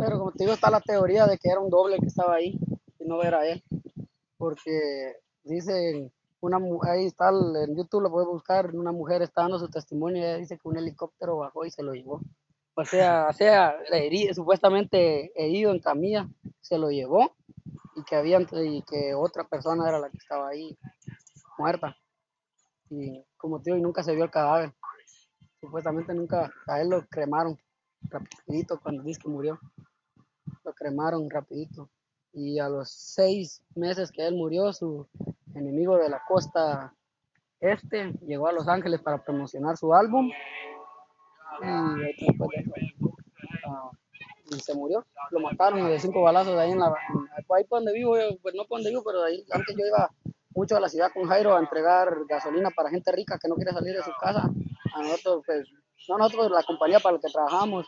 Pero 0.00 0.18
como 0.18 0.32
te 0.32 0.44
digo, 0.44 0.54
está 0.54 0.70
la 0.70 0.80
teoría 0.80 1.26
de 1.26 1.36
que 1.36 1.50
era 1.50 1.60
un 1.60 1.68
doble 1.68 1.98
que 1.98 2.06
estaba 2.06 2.36
ahí 2.36 2.58
y 2.98 3.04
no 3.04 3.22
era 3.22 3.46
él. 3.46 3.62
Porque 4.38 5.16
dicen, 5.44 6.10
una, 6.40 6.58
ahí 6.90 7.06
está 7.06 7.28
en 7.28 7.76
YouTube, 7.76 8.02
lo 8.02 8.10
puedes 8.10 8.28
buscar, 8.28 8.74
una 8.74 8.92
mujer 8.92 9.22
está 9.22 9.42
dando 9.42 9.58
su 9.58 9.68
testimonio 9.68 10.22
y 10.22 10.24
ella 10.24 10.38
dice 10.38 10.58
que 10.58 10.68
un 10.68 10.76
helicóptero 10.76 11.36
bajó 11.36 11.64
y 11.66 11.70
se 11.70 11.82
lo 11.82 11.92
llevó. 11.92 12.20
O 12.74 12.84
sea, 12.84 13.26
o 13.28 13.32
sea, 13.32 13.76
heri- 13.90 14.32
supuestamente 14.32 15.32
herido 15.34 15.72
en 15.72 15.80
camilla, 15.80 16.28
se 16.60 16.78
lo 16.78 16.90
llevó 16.90 17.36
y 17.96 18.02
que 18.04 18.16
había 18.16 18.40
y 18.40 18.82
que 18.82 19.14
otra 19.14 19.44
persona 19.44 19.88
era 19.88 19.98
la 19.98 20.08
que 20.08 20.16
estaba 20.16 20.48
ahí 20.48 20.76
muerta. 21.58 21.96
Y 22.88 23.22
como 23.36 23.58
digo, 23.58 23.76
y 23.76 23.82
nunca 23.82 24.02
se 24.02 24.14
vio 24.14 24.24
el 24.24 24.30
cadáver. 24.30 24.72
Supuestamente 25.60 26.14
nunca, 26.14 26.50
a 26.66 26.80
él 26.80 26.88
lo 26.88 27.06
cremaron 27.06 27.58
rapidito 28.08 28.80
cuando 28.80 29.02
dice 29.02 29.20
que 29.20 29.28
murió. 29.28 29.60
Lo 30.64 30.72
cremaron 30.72 31.28
rapidito. 31.30 31.90
Y 32.32 32.58
a 32.58 32.68
los 32.68 32.90
seis 32.90 33.62
meses 33.74 34.10
que 34.10 34.26
él 34.26 34.34
murió, 34.34 34.72
su 34.72 35.06
enemigo 35.54 35.98
de 35.98 36.08
la 36.08 36.22
costa 36.26 36.94
este 37.60 38.12
llegó 38.26 38.48
a 38.48 38.52
Los 38.52 38.66
Ángeles 38.66 39.00
para 39.00 39.22
promocionar 39.22 39.76
su 39.76 39.94
álbum. 39.94 40.30
Y 41.60 41.64
ahorita 41.66 42.26
después 42.26 42.50
de 42.50 42.60
eso, 42.60 43.16
ah, 43.68 43.90
y 44.50 44.60
se 44.60 44.74
murió. 44.74 45.04
Lo 45.30 45.40
mataron 45.40 45.86
de 45.88 45.98
cinco 45.98 46.22
balazos 46.22 46.58
ahí 46.58 46.72
en 46.72 46.80
la. 46.80 46.86
en- 46.88 47.28
ahí 47.54 47.64
por 47.64 47.78
donde 47.80 47.92
vivo, 47.92 48.16
yo, 48.16 48.36
pues 48.42 48.54
no 48.54 48.64
por 48.64 48.78
donde 48.78 48.90
vivo, 48.90 49.02
pero 49.04 49.22
ahí 49.24 49.44
antes 49.50 49.76
yo 49.76 49.86
iba 49.86 50.10
mucho 50.54 50.76
a 50.76 50.80
la 50.80 50.88
ciudad 50.88 51.10
con 51.12 51.26
Jairo 51.28 51.56
a 51.56 51.60
entregar 51.60 52.14
gasolina 52.28 52.70
para 52.70 52.90
gente 52.90 53.10
rica 53.12 53.38
que 53.40 53.48
no 53.48 53.54
quiere 53.54 53.72
salir 53.72 53.94
de 53.96 54.02
su 54.02 54.10
casa. 54.20 54.50
A 54.94 55.02
nosotros, 55.02 55.42
pues, 55.46 55.68
no 56.08 56.18
nosotros, 56.18 56.50
la 56.50 56.62
compañía 56.64 56.98
para 57.00 57.14
la 57.16 57.20
que 57.22 57.32
trabajamos, 57.32 57.86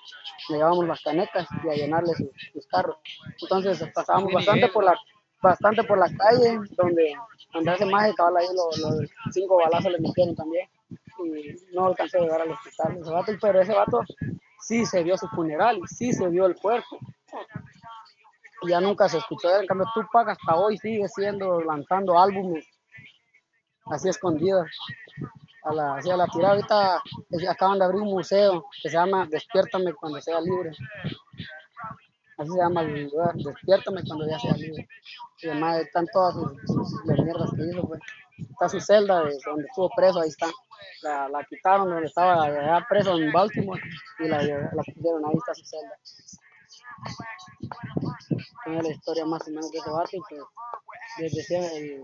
le 0.49 0.57
llevábamos 0.57 0.87
las 0.87 1.03
canecas 1.03 1.47
y 1.65 1.69
a 1.69 1.75
llenarle 1.75 2.15
sus, 2.15 2.29
sus 2.53 2.67
carros. 2.69 2.97
Entonces 3.43 3.85
pasábamos 3.95 4.33
bastante 4.33 4.69
por 4.69 4.85
la 4.85 4.95
bastante 5.43 5.85
por 5.85 5.99
la 5.99 6.07
calle 6.17 6.59
donde 6.71 7.13
donde 7.53 7.71
hace 7.71 7.85
más 7.85 8.15
cabal 8.15 8.39
ahí 8.39 8.47
los, 8.55 8.79
los 8.79 9.11
cinco 9.31 9.57
balazos 9.57 9.93
le 9.93 9.99
metieron 10.01 10.35
también 10.35 10.67
y 11.27 11.55
no 11.73 11.87
alcancé 11.87 12.19
a 12.19 12.23
llegar 12.23 12.41
al 12.43 12.53
hospital. 12.53 12.99
Ese 12.99 13.11
vato, 13.11 13.33
pero 13.41 13.61
ese 13.61 13.75
vato 13.75 14.01
sí 14.61 14.87
se 14.87 15.03
vio 15.03 15.19
su 15.19 15.29
funeral 15.29 15.79
sí 15.87 16.13
se 16.15 16.27
vio 16.29 16.47
el 16.47 16.57
cuerpo 16.57 16.99
y 18.63 18.69
ya 18.71 18.81
nunca 18.81 19.11
se 19.11 19.19
escuchó 19.19 19.55
en 19.61 19.67
cambio 19.67 19.87
Tupac 19.95 20.29
hasta 20.31 20.57
hoy 20.57 20.79
sigue 20.79 21.07
siendo 21.09 21.61
lanzando 21.61 22.19
álbumes 22.19 22.65
así 23.87 24.09
escondidas. 24.09 24.71
A 25.65 25.73
la, 25.73 26.27
tirada. 26.31 26.53
Ahorita 26.53 27.03
acaban 27.49 27.79
de 27.79 27.85
abrir 27.87 28.03
un 28.03 28.11
museo 28.11 28.67
que 28.83 28.91
se 28.91 28.97
llama 28.97 29.27
Despiértame 29.27 29.95
cuando 29.95 30.21
sea 30.21 30.41
libre. 30.41 30.73
Así 32.37 32.51
se 32.51 32.59
llama 32.59 32.83
el 32.83 33.05
lugar, 33.05 33.35
Despiértame 33.35 34.03
cuando 34.07 34.27
ya 34.29 34.39
sea 34.39 34.53
libre. 34.53 34.87
Y 35.41 35.49
además 35.49 35.81
están 35.81 36.07
todas 36.13 36.35
sus, 36.35 37.07
las 37.07 37.19
mierdas 37.19 37.51
que 37.57 37.67
hizo 37.67 37.87
pues 37.87 38.01
está 38.39 38.69
su 38.69 38.81
celda 38.81 39.25
de 39.25 39.39
donde 39.47 39.65
estuvo 39.65 39.91
preso 39.97 40.21
ahí 40.21 40.29
está 40.29 40.47
la, 41.03 41.29
la 41.29 41.45
quitaron 41.45 42.05
estaba 42.05 42.45
allá 42.45 42.87
preso 42.89 43.17
en 43.19 43.33
Baltimore 43.33 43.81
y 44.21 44.29
la, 44.29 44.43
la 44.43 44.83
pusieron 44.95 45.25
ahí 45.27 45.35
está 45.37 45.55
su 45.55 45.65
celda 45.65 45.97
tiene 48.65 48.83
la 48.83 48.89
historia 48.91 49.25
más 49.27 49.43
o 49.47 49.51
menos 49.51 49.71
de 49.71 49.79
ese 49.79 49.91
vato 49.91 50.11
y 50.13 50.21
pues 50.29 50.43
desde 51.19 51.43
siempre, 51.43 52.03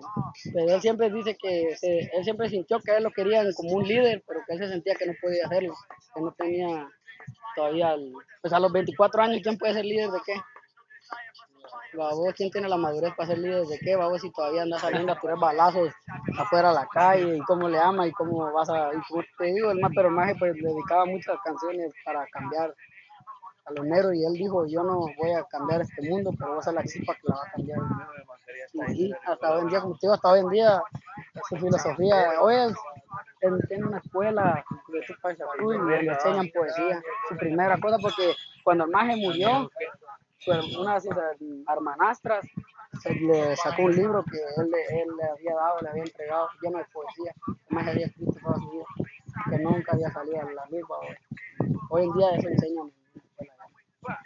pero 0.53 0.75
él 0.75 0.81
siempre 0.81 1.11
dice 1.11 1.37
que 1.41 1.77
se- 1.77 2.11
él 2.13 2.23
siempre 2.25 2.49
sintió 2.49 2.79
que 2.81 2.97
él 2.97 3.03
lo 3.03 3.11
querían 3.11 3.51
como 3.55 3.73
un 3.77 3.89
líder, 3.89 4.23
pero 4.27 4.41
que 4.47 4.53
él 4.55 4.59
se 4.61 4.69
sentía 4.69 4.95
que 4.95 5.07
no 5.07 5.15
podía 5.21 5.47
hacerlo, 5.47 5.75
que 6.15 6.21
no 6.21 6.33
tenía 6.33 6.89
todavía, 7.57 7.95
el- 7.95 8.13
pues 8.41 8.53
a 8.53 8.61
los 8.61 8.71
24 8.71 9.23
años, 9.23 9.41
¿quién 9.43 9.59
puede 9.59 9.75
ser 9.75 9.85
líder 9.85 10.11
de 10.11 10.21
qué? 10.25 10.35
Babos, 11.95 12.35
¿quién 12.35 12.51
tiene 12.51 12.69
la 12.69 12.77
madurez 12.77 13.13
para 13.17 13.29
ser 13.29 13.39
líder 13.39 13.65
de 13.67 13.79
qué? 13.79 13.97
Babos, 13.97 14.21
si 14.21 14.31
todavía 14.31 14.63
anda 14.63 14.79
saliendo 14.79 15.13
a 15.13 15.21
tirar 15.21 15.39
balazos 15.39 15.93
afuera 16.39 16.71
a 16.71 16.73
la 16.73 16.87
calle, 16.87 17.37
y 17.37 17.41
cómo 17.41 17.69
le 17.69 17.79
ama, 17.79 18.07
y 18.07 18.13
cómo 18.13 18.53
vas 18.53 18.71
a, 18.71 18.91
y 18.95 19.01
como 19.09 19.23
te 19.39 19.45
digo, 19.47 19.71
el 19.71 19.81
más 19.81 19.93
maje 20.11 20.35
pues 20.39 20.55
dedicaba 20.55 21.07
muchas 21.07 21.39
canciones 21.45 21.93
para 22.05 22.27
cambiar 22.29 22.75
a 23.67 23.73
los 23.73 23.85
negros, 23.87 24.15
y 24.15 24.25
él 24.25 24.33
dijo, 24.35 24.67
yo 24.67 24.83
no 24.83 25.01
voy 25.19 25.33
a 25.33 25.45
cambiar 25.45 25.83
este 25.83 26.09
mundo, 26.09 26.31
pero 26.39 26.55
voy 26.55 26.63
a 26.65 26.73
la 26.73 26.83
chispa 26.85 27.15
que 27.15 27.21
la 27.25 27.37
va 27.37 27.43
a 27.43 27.51
cambiar. 27.53 27.79
Y 28.73 28.95
sí, 28.95 29.13
hasta 29.27 29.53
hoy 29.53 29.63
en 29.63 29.69
día, 29.69 29.81
como 29.81 29.95
te 29.95 30.01
digo, 30.03 30.15
hasta 30.15 30.31
hoy 30.31 30.41
en 30.41 30.49
día, 30.51 30.83
su 31.49 31.57
filosofía, 31.57 32.41
hoy 32.41 32.55
es, 32.55 32.75
tiene 33.69 33.87
una 33.87 33.99
escuela 33.99 34.65
de 34.89 35.01
Shakur 35.01 35.75
y 35.75 35.89
le 35.89 36.13
enseñan 36.13 36.49
poesía, 36.55 37.03
su 37.29 37.37
primera 37.37 37.79
cosa, 37.79 37.97
porque 38.01 38.35
cuando 38.63 38.85
el 38.85 38.91
maje 38.91 39.17
murió, 39.17 39.71
su 39.99 40.00
una 40.47 40.95
de 40.95 41.01
sus 41.01 41.11
her- 41.13 41.37
hermanastras 41.69 42.47
le 43.21 43.57
sacó 43.57 43.83
un 43.83 43.95
libro 43.97 44.25
que 44.25 44.39
él, 44.61 44.71
le- 44.71 45.03
él 45.03 45.09
le 45.17 45.25
había 45.29 45.55
dado, 45.55 45.81
le 45.81 45.89
había 45.91 46.03
entregado, 46.05 46.49
lleno 46.63 46.79
de 46.79 46.85
poesía, 46.93 47.35
el 47.49 47.57
maje 47.77 47.91
había 47.91 48.07
escrito 48.07 48.33
toda 48.43 48.55
su 48.57 48.71
vida, 48.71 48.85
que 49.51 49.59
nunca 49.59 49.93
había 49.93 50.11
salido 50.11 50.41
a 50.41 50.45
la 50.53 50.67
babos. 50.89 51.07
Hoy 51.91 52.05
en 52.05 52.13
día 52.15 52.31
eso 52.37 52.49
enseñan 52.49 52.91
en 53.39 53.47
la 53.47 53.65
escuela. 53.67 54.21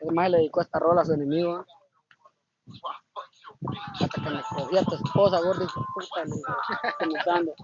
El 0.00 0.14
maje 0.14 0.30
le 0.30 0.36
dedicó 0.38 0.60
esta 0.60 0.78
rola 0.78 1.02
a 1.02 1.04
su 1.04 1.12
enemigo. 1.12 1.64
Hasta 4.00 4.22
que 4.22 4.30
me 4.30 4.42
cogía 4.42 4.82
tu 4.84 4.94
esposa, 4.94 5.40
gordo, 5.40 5.60
de 5.60 5.66
puta, 5.94 6.24
le 6.24 6.34
digo. 7.40 7.54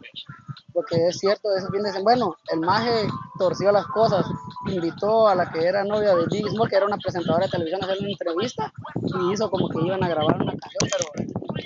Porque 0.72 1.06
es 1.08 1.18
cierto, 1.18 1.54
ese 1.56 1.68
fin 1.70 1.82
de 1.82 2.02
bueno, 2.02 2.36
el 2.52 2.60
maje 2.60 3.06
torció 3.38 3.70
las 3.70 3.86
cosas, 3.86 4.26
invitó 4.66 5.28
a 5.28 5.34
la 5.34 5.50
que 5.50 5.64
era 5.64 5.84
novia 5.84 6.14
de 6.16 6.26
Big 6.26 6.48
Smoke, 6.48 6.70
que 6.70 6.76
era 6.76 6.86
una 6.86 6.96
presentadora 6.96 7.44
de 7.46 7.50
televisión, 7.52 7.80
a 7.82 7.86
hacer 7.86 7.98
una 8.00 8.10
entrevista, 8.10 8.72
y 9.04 9.32
hizo 9.32 9.48
como 9.50 9.68
que 9.68 9.80
iban 9.86 10.02
a 10.02 10.08
grabar 10.08 10.34
una 10.36 10.52
canción, 10.56 10.90
pero 10.90 11.04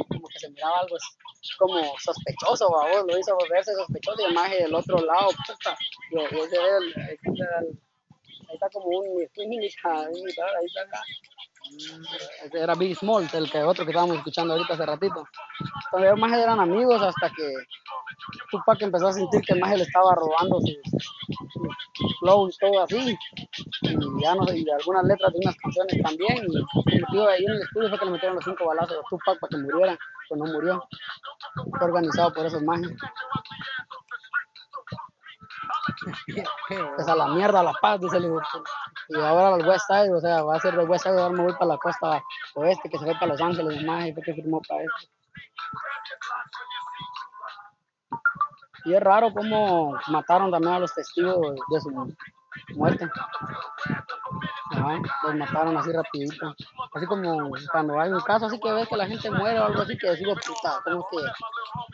como 0.08 0.28
que 0.28 0.38
se 0.38 0.50
miraba 0.50 0.80
algo 0.80 0.96
como 1.58 1.80
sospechoso, 1.98 2.70
babos, 2.70 3.04
lo 3.06 3.18
hizo 3.18 3.36
verse 3.50 3.72
sospechoso, 3.74 4.20
y 4.22 4.24
el 4.26 4.34
maje 4.34 4.62
del 4.62 4.74
otro 4.74 4.98
lado, 4.98 5.28
puta, 5.46 5.76
y, 6.10 6.36
y 6.36 6.40
ese 6.40 6.56
era 6.56 6.76
el- 6.78 6.94
ahí 8.48 8.54
está 8.54 8.68
como 8.70 8.86
un, 8.88 9.06
ahí 9.20 9.26
está. 10.26 11.02
Era 12.52 12.74
Big 12.74 12.96
Small, 12.96 13.28
el 13.32 13.50
que 13.50 13.62
otro 13.62 13.84
que 13.84 13.90
estábamos 13.90 14.16
escuchando 14.16 14.54
ahorita 14.54 14.74
hace 14.74 14.86
ratito. 14.86 15.24
Entonces 15.86 16.08
ellos 16.08 16.18
más 16.18 16.32
eran 16.32 16.60
amigos 16.60 17.00
hasta 17.02 17.30
que 17.30 17.54
Tupac 18.50 18.80
empezó 18.82 19.08
a 19.08 19.12
sentir 19.12 19.40
que 19.42 19.54
maje 19.54 19.76
le 19.76 19.82
estaba 19.82 20.14
robando 20.14 20.60
sus, 20.60 20.76
sus 21.94 22.18
flow 22.20 22.48
y 22.48 22.56
todo 22.58 22.82
así. 22.82 23.18
Y 23.82 24.22
ya 24.22 24.34
no 24.34 24.46
sé, 24.46 24.58
y 24.58 24.70
algunas 24.70 25.04
letras 25.04 25.32
de 25.32 25.38
unas 25.42 25.56
canciones 25.56 26.02
también. 26.02 26.46
Y 26.86 27.16
de 27.16 27.28
ahí 27.28 27.44
en 27.44 27.52
el 27.52 27.62
estudio 27.62 27.88
fue 27.88 27.98
que 27.98 28.04
le 28.04 28.10
metieron 28.12 28.36
los 28.36 28.44
cinco 28.44 28.66
balazos 28.66 28.98
a 28.98 29.08
Tupac 29.08 29.38
para 29.40 29.50
que 29.50 29.56
muriera, 29.56 29.98
pues 30.28 30.40
no 30.40 30.46
murió. 30.52 30.88
Fue 31.54 31.86
organizado 31.86 32.32
por 32.32 32.46
esos 32.46 32.62
majes. 32.62 32.90
Pues 36.96 37.08
a 37.08 37.14
la 37.14 37.28
mierda, 37.28 37.60
a 37.60 37.64
la 37.64 37.72
paz, 37.72 38.00
dice 38.00 38.16
el 38.18 38.24
hijo. 38.26 38.40
Y 39.08 39.18
ahora 39.20 39.54
al 39.54 39.66
West 39.66 39.86
Side, 39.86 40.12
o 40.12 40.20
sea, 40.20 40.42
va 40.42 40.56
a 40.56 40.60
ser 40.60 40.76
del 40.76 40.88
West 40.88 41.04
Side, 41.04 41.20
ahora 41.20 41.34
me 41.34 41.44
voy 41.44 41.52
para 41.52 41.66
la 41.66 41.78
costa 41.78 42.22
oeste, 42.54 42.88
que 42.88 42.98
se 42.98 43.04
fue 43.04 43.14
para 43.14 43.28
Los 43.28 43.40
Ángeles, 43.40 43.76
el 43.78 43.86
maje, 43.86 44.14
fue 44.14 44.22
que 44.22 44.34
firmó 44.34 44.60
para 44.68 44.82
eso. 44.82 45.08
Y 48.84 48.94
es 48.94 49.02
raro 49.02 49.32
cómo 49.32 49.98
mataron 50.08 50.50
también 50.50 50.74
a 50.74 50.78
los 50.78 50.94
testigos 50.94 51.54
de 51.68 51.80
su 51.80 51.90
muerte. 52.74 53.10
Los 55.24 55.34
mataron 55.34 55.76
así 55.76 55.92
rapidito. 55.92 56.54
Así 56.94 57.06
como 57.06 57.50
cuando 57.72 58.00
hay 58.00 58.10
un 58.10 58.20
caso 58.20 58.46
así 58.46 58.58
que 58.60 58.72
ves 58.72 58.88
que 58.88 58.96
la 58.96 59.06
gente 59.06 59.30
muere 59.30 59.58
o 59.58 59.64
algo 59.64 59.82
así 59.82 59.96
que 59.98 60.10
decimos, 60.10 60.38
puta, 60.46 60.80
como 60.84 61.06
que, 61.10 61.18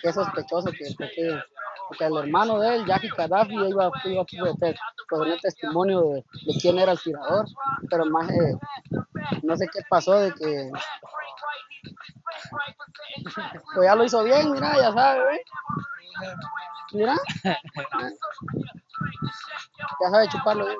que 0.01 0.09
es 0.09 0.15
sospechoso 0.15 0.71
que, 0.71 0.95
porque, 0.97 1.43
porque 1.89 2.05
el 2.05 2.17
hermano 2.17 2.59
de 2.59 2.77
él, 2.77 2.87
Jackie 2.87 3.09
Gaddafi, 3.09 3.55
iba, 3.55 3.91
iba 4.05 4.23
a 4.23 4.25
poder 4.25 4.77
tener 5.09 5.41
testimonio 5.41 6.01
de, 6.03 6.25
de 6.47 6.61
quién 6.61 6.79
era 6.79 6.93
el 6.93 7.01
tirador, 7.01 7.47
pero 7.91 8.07
más 8.07 8.31
eh, 8.31 8.59
no 9.43 9.57
sé 9.57 9.69
qué 9.73 9.81
pasó 9.89 10.15
de 10.21 10.33
que 10.33 10.71
pues 13.75 13.87
ya 13.87 13.95
lo 13.95 14.05
hizo 14.05 14.23
bien, 14.25 14.53
mira, 14.53 14.77
ya 14.77 14.93
sabe, 14.93 15.25
¿ve? 15.25 15.45
Mira. 16.93 17.17
Ya 20.01 20.11
sabe 20.11 20.29
chuparlo 20.29 20.67
bien. 20.67 20.79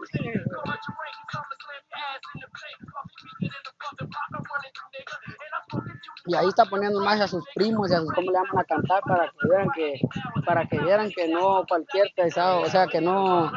Y 6.27 6.35
ahí 6.35 6.47
está 6.49 6.65
poniendo 6.65 7.01
más 7.01 7.21
a 7.21 7.29
sus 7.29 7.45
primos 7.55 7.91
y 7.91 7.95
a 7.95 8.01
sus, 8.01 8.11
¿cómo 8.15 8.31
le 8.31 8.39
llaman 8.39 8.59
a 8.59 8.65
cantar? 8.65 9.03
Para 9.03 9.27
que 9.27 9.49
vieran 9.49 9.69
que, 9.75 10.01
para 10.45 10.67
que 10.67 10.79
vieran 10.79 11.11
que 11.11 11.29
no 11.29 11.65
cualquier 11.69 12.13
pesado, 12.15 12.61
o 12.61 12.67
sea, 12.67 12.87
que 12.87 13.01
no, 13.01 13.51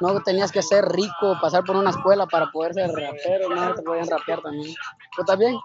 no 0.00 0.22
tenías 0.22 0.50
que 0.50 0.62
ser 0.62 0.84
rico, 0.84 1.38
pasar 1.40 1.64
por 1.64 1.76
una 1.76 1.90
escuela 1.90 2.26
para 2.26 2.50
poder 2.50 2.74
ser 2.74 2.90
rapero, 2.90 3.48
no 3.48 3.74
te 3.74 3.82
podían 3.82 4.08
rapear 4.08 4.40
también. 4.40 4.74
¿Tú 5.14 5.22
estás 5.22 5.38
bien? 5.38 5.56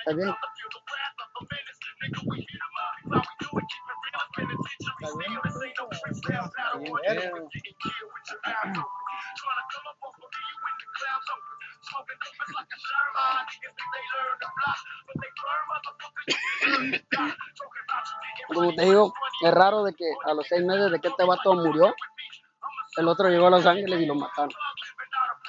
¿Estás 0.00 0.16
bien? 0.16 0.34
como 18.48 18.74
te 18.74 18.84
digo, 18.84 19.12
es 19.42 19.54
raro 19.54 19.84
de 19.84 19.94
que 19.94 20.04
a 20.24 20.34
los 20.34 20.46
seis 20.46 20.64
meses 20.64 20.90
de 20.90 21.00
que 21.00 21.08
este 21.08 21.24
vato 21.24 21.54
murió, 21.54 21.94
el 22.96 23.08
otro 23.08 23.28
llegó 23.28 23.46
a 23.48 23.50
Los 23.50 23.66
Ángeles 23.66 24.00
y 24.00 24.06
lo 24.06 24.14
mataron. 24.14 24.50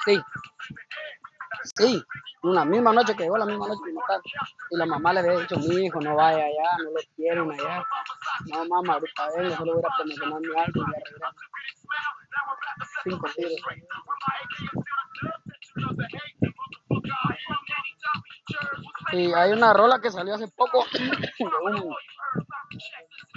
Sí. 0.04 0.20
Sí, 1.76 2.02
una 2.42 2.64
misma 2.64 2.92
noche 2.92 3.16
que 3.16 3.24
llegó, 3.24 3.36
la 3.36 3.46
misma 3.46 3.68
noche 3.68 3.80
que 3.84 3.92
lo 3.92 4.00
mataron. 4.00 4.22
Y 4.70 4.76
la 4.76 4.86
mamá 4.86 5.12
le 5.12 5.20
había 5.20 5.38
dicho, 5.38 5.56
mi 5.56 5.86
hijo, 5.86 6.00
no 6.00 6.14
vaya 6.14 6.44
allá, 6.44 6.76
no 6.84 6.90
lo 6.90 7.00
quieren 7.16 7.50
allá. 7.50 7.84
No, 8.46 8.64
mamá, 8.66 8.94
ahorita 8.94 9.28
vengo, 9.36 9.56
solo 9.56 9.74
voy 9.74 9.82
a 9.84 9.96
promocionar 9.96 10.40
mi 10.40 10.60
álbum 10.60 10.86
y. 10.90 11.02
Cinco 13.04 13.28
tiros. 13.34 13.52
Y 19.12 19.32
hay 19.32 19.52
una 19.52 19.72
rola 19.72 20.00
que 20.00 20.10
salió 20.10 20.34
hace 20.34 20.48
poco 20.48 20.84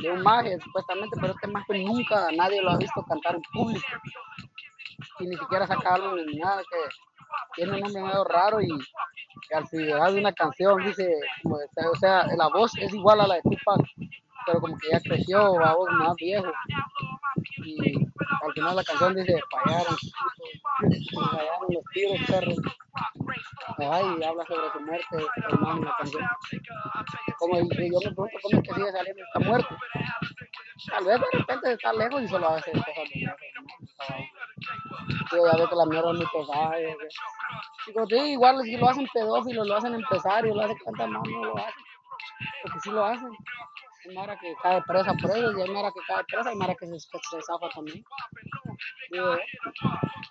de 0.02 0.12
un 0.12 0.22
maje, 0.22 0.60
supuestamente, 0.60 1.18
pero 1.20 1.34
este 1.34 1.48
maje 1.48 1.80
nunca 1.80 2.30
nadie 2.36 2.62
lo 2.62 2.72
ha 2.72 2.78
visto 2.78 3.04
cantar 3.04 3.36
en 3.36 3.42
público. 3.54 3.88
Y 5.20 5.28
ni 5.28 5.36
siquiera 5.36 5.68
saca 5.68 5.96
álbum 5.96 6.16
ni 6.26 6.38
nada, 6.38 6.62
que 6.62 6.78
tiene 7.56 7.82
un 7.82 7.94
nombre 7.94 8.14
raro 8.30 8.62
y 8.62 8.70
que 9.48 9.56
al 9.56 9.68
final 9.68 10.14
de 10.14 10.20
una 10.20 10.34
canción 10.34 10.84
dice, 10.86 11.14
como, 11.44 11.56
o 11.56 11.96
sea, 11.96 12.26
la 12.36 12.48
voz 12.50 12.72
es 12.78 12.94
igual 12.94 13.22
a 13.22 13.28
la 13.28 13.36
de 13.36 13.42
Tupac, 13.42 13.82
pero 14.46 14.60
como 14.60 14.78
que 14.78 14.90
ya 14.92 15.00
creció, 15.02 15.56
va 15.56 15.76
más 15.92 16.16
viejo. 16.16 16.52
Y 17.64 17.94
al 17.96 18.54
final 18.54 18.76
la 18.76 18.84
canción 18.84 19.16
dice, 19.16 19.40
fallaron, 19.52 19.96
fallaron 21.14 21.68
los 21.70 21.84
tiros. 21.94 22.20
Ay, 23.78 24.24
habla 24.24 24.46
sobre 24.46 24.72
su 24.72 24.80
muerte, 24.82 25.26
hermano, 25.50 25.82
la 25.82 25.96
canción. 25.98 26.24
Como 27.40 27.58
yo 27.58 27.64
me 27.64 27.76
pregunto 27.76 28.14
cómo 28.16 28.28
es 28.28 28.68
que 28.68 28.74
sigue 28.74 28.92
saliendo, 28.92 29.24
está 29.24 29.40
muerto. 29.40 29.78
Tal 30.90 31.06
vez 31.06 31.20
de 31.20 31.38
repente 31.40 31.74
está 31.74 31.94
lejos 31.94 32.24
y 32.24 32.28
se 32.28 32.40
lo 32.40 32.50
hace 32.50 32.72
cosas 32.72 32.96
¿no? 33.16 33.36
Yo 35.32 35.46
ya 35.46 35.58
veo 35.58 35.70
que 35.70 35.76
la 35.76 35.86
mierda 35.86 36.12
es 36.12 36.18
muy. 36.18 36.28
Y, 37.88 37.94
como 37.94 38.08
te 38.08 38.16
digo, 38.16 38.28
igual 38.28 38.62
si 38.64 38.78
lo 38.78 38.90
hacen 38.90 39.08
pedófilos, 39.14 39.68
lo 39.68 39.76
hacen 39.76 39.94
empresarios, 39.94 40.56
lo 40.56 40.64
hacen 40.64 40.78
tantas 40.86 41.10
más, 41.10 41.24
no 41.30 41.46
lo 41.46 41.58
hacen. 41.58 41.84
Porque 42.64 42.80
sí 42.82 42.90
lo 42.92 43.06
hacen. 43.06 43.30
Hay 44.04 44.16
Mara 44.16 44.38
que 44.40 44.54
cae 44.64 44.82
presa 44.84 45.14
por 45.14 45.38
ellos 45.38 45.54
y 45.58 45.62
hay 45.62 45.70
Mara 45.70 45.92
que 45.92 46.02
cae 46.08 46.24
presa 46.26 46.52
y 46.52 46.56
Mara 46.56 46.76
que 46.76 46.88
se, 46.88 47.00
se 47.00 47.42
zafa 47.42 47.70
también. 47.74 48.04
Digo, 49.12 49.38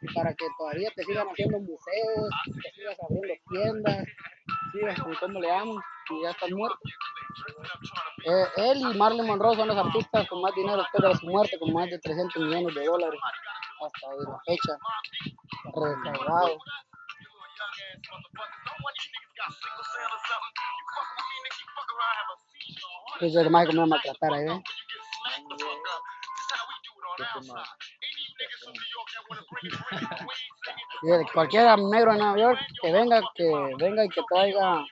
y 0.00 0.14
para 0.14 0.34
que 0.34 0.46
todavía 0.58 0.90
te 0.96 1.04
sigan 1.04 1.28
haciendo 1.28 1.58
museos, 1.60 2.30
te 2.62 2.72
sigas 2.72 2.96
abriendo 3.02 3.34
tiendas, 3.48 4.06
sigas 4.72 5.00
con 5.00 5.14
cómo 5.14 5.40
le 5.40 5.48
llaman 5.48 5.76
y 6.10 6.22
ya 6.22 6.30
estás 6.30 6.50
muerto. 6.50 6.78
Eh, 8.24 8.46
él 8.56 8.78
y 8.80 8.98
Marlon 8.98 9.26
Monroe 9.26 9.54
son 9.54 9.68
los 9.68 9.76
artistas 9.76 10.28
con 10.28 10.42
más 10.42 10.54
dinero 10.54 10.78
después 10.78 11.02
de 11.02 11.18
su 11.18 11.26
muerte, 11.26 11.58
con 11.58 11.72
más 11.72 11.88
de 11.90 11.98
300 11.98 12.42
millones 12.42 12.74
de 12.74 12.84
dólares 12.84 13.20
hasta 13.86 14.08
la 14.14 14.38
fecha, 14.46 14.78
recaudado. 15.64 16.58
Pues 23.18 23.34
el 23.34 23.44
que 23.44 23.50
me 23.50 23.64
va 23.64 23.82
a 23.82 23.86
maltratar 23.86 24.32
ahí, 24.32 24.46
¿eh? 24.46 24.62
Cualquier 31.32 31.78
negro 31.78 32.12
en 32.12 32.18
Nueva 32.18 32.38
York 32.38 32.58
que 32.82 32.92
venga, 32.92 33.20
que 33.34 33.50
venga 33.78 34.04
y 34.04 34.08
que 34.08 34.22
traiga 34.28 34.84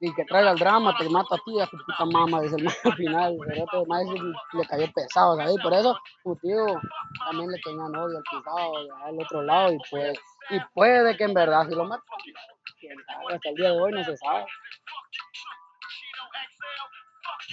y 0.00 0.14
que 0.14 0.24
traiga 0.24 0.52
el 0.52 0.58
drama, 0.58 0.96
te 0.96 1.08
mata 1.08 1.34
a 1.34 1.38
ti, 1.44 1.60
a 1.60 1.66
tu 1.66 1.76
puta 1.78 2.04
mamá, 2.04 2.40
dice 2.40 2.54
el 2.56 2.64
más 2.64 2.78
al 2.84 2.94
final, 2.94 3.36
pero 3.46 3.84
más 3.86 4.04
le 4.52 4.64
cayó 4.66 4.92
pesado, 4.92 5.36
¿sabes? 5.36 5.56
Por 5.60 5.74
eso, 5.74 5.98
tu 6.22 6.36
tío 6.36 6.66
también 7.26 7.50
le 7.50 7.58
tenía 7.58 7.84
odio 7.84 8.18
al 8.18 8.22
pisado, 8.22 8.76
al 9.04 9.20
otro 9.20 9.42
lado, 9.42 9.72
y 9.72 9.78
pues, 9.90 10.16
y 10.50 10.60
puede 10.72 11.16
que 11.16 11.24
en 11.24 11.34
verdad 11.34 11.66
si 11.68 11.74
lo 11.74 11.84
mata. 11.84 12.04
Hasta 13.28 13.48
el 13.48 13.56
día 13.56 13.72
de 13.72 13.80
hoy 13.80 13.92
no 13.92 14.04
se 14.04 14.16
sabe. 14.16 14.46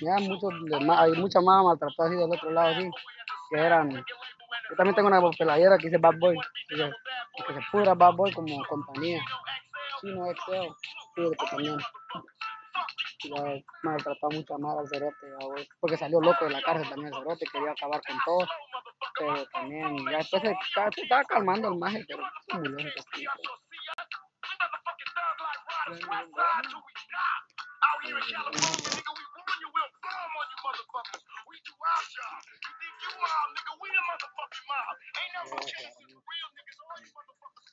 Ya 0.02 0.16
muchos, 0.20 0.52
hay 0.98 1.12
mucha 1.14 1.40
más 1.42 1.64
maltratadas 1.64 2.12
así 2.12 2.20
del 2.20 2.32
otro 2.32 2.52
lado, 2.52 2.76
así, 2.76 2.90
que 3.50 3.60
eran 3.60 4.06
yo 4.70 4.76
también 4.76 4.96
tengo 4.96 5.08
una 5.08 5.22
peladera 5.38 5.78
que 5.78 5.88
dice 5.88 5.98
Bad 6.00 6.18
Boy. 6.20 6.38
Que, 6.68 6.76
que 6.76 7.54
se 7.54 7.60
pudra 7.72 7.94
Bad 7.94 8.16
Boy 8.16 8.32
como 8.34 8.66
compañía. 8.66 9.24
Chino 10.02 10.30
Excel, 10.32 10.70
pide 11.16 11.32
que 11.32 11.46
también. 11.48 11.78
Ya 13.24 13.44
maltrató 13.84 14.30
mucho 14.30 14.58
más 14.60 14.78
al 14.78 14.88
cerote, 14.88 15.68
porque 15.80 15.98
salió 15.98 16.22
loco 16.22 16.46
de 16.46 16.52
la 16.52 16.62
cárcel 16.62 16.88
también 16.90 17.12
el 17.14 17.20
cerote, 17.20 17.46
quería 17.52 17.72
acabar 17.72 18.02
con 18.08 18.18
todo. 18.24 18.48
Pero 19.18 19.46
también, 19.48 19.98
ya 20.12 20.18
después 20.18 20.44
se, 20.44 20.56
estaba 21.02 21.24
calmando 21.24 21.70
el 21.70 21.80
maje, 21.80 22.06
pero 22.08 22.24
out 27.96 28.04
here 28.04 28.20
in 28.20 28.28
California, 28.28 28.92
nigga, 28.92 29.14
we 29.16 29.24
warn 29.40 29.56
you, 29.64 29.70
we'll 29.72 29.94
bomb 30.04 30.36
on 30.36 30.48
you 30.52 30.60
motherfuckers. 30.68 31.24
We 31.48 31.56
do 31.64 31.74
our 31.80 32.04
job. 32.12 32.40
You 32.44 32.72
think 32.76 32.96
you 33.08 33.12
mob, 33.24 33.48
nigga, 33.56 33.74
we 33.80 33.88
the 33.96 34.04
motherfucking 34.04 34.66
mob. 34.68 34.96
Ain't 35.16 35.34
nothing 35.40 35.64
real 36.28 36.50
niggas, 36.60 36.80
all 36.84 37.00
you 37.00 37.12
motherfuckers 37.16 37.72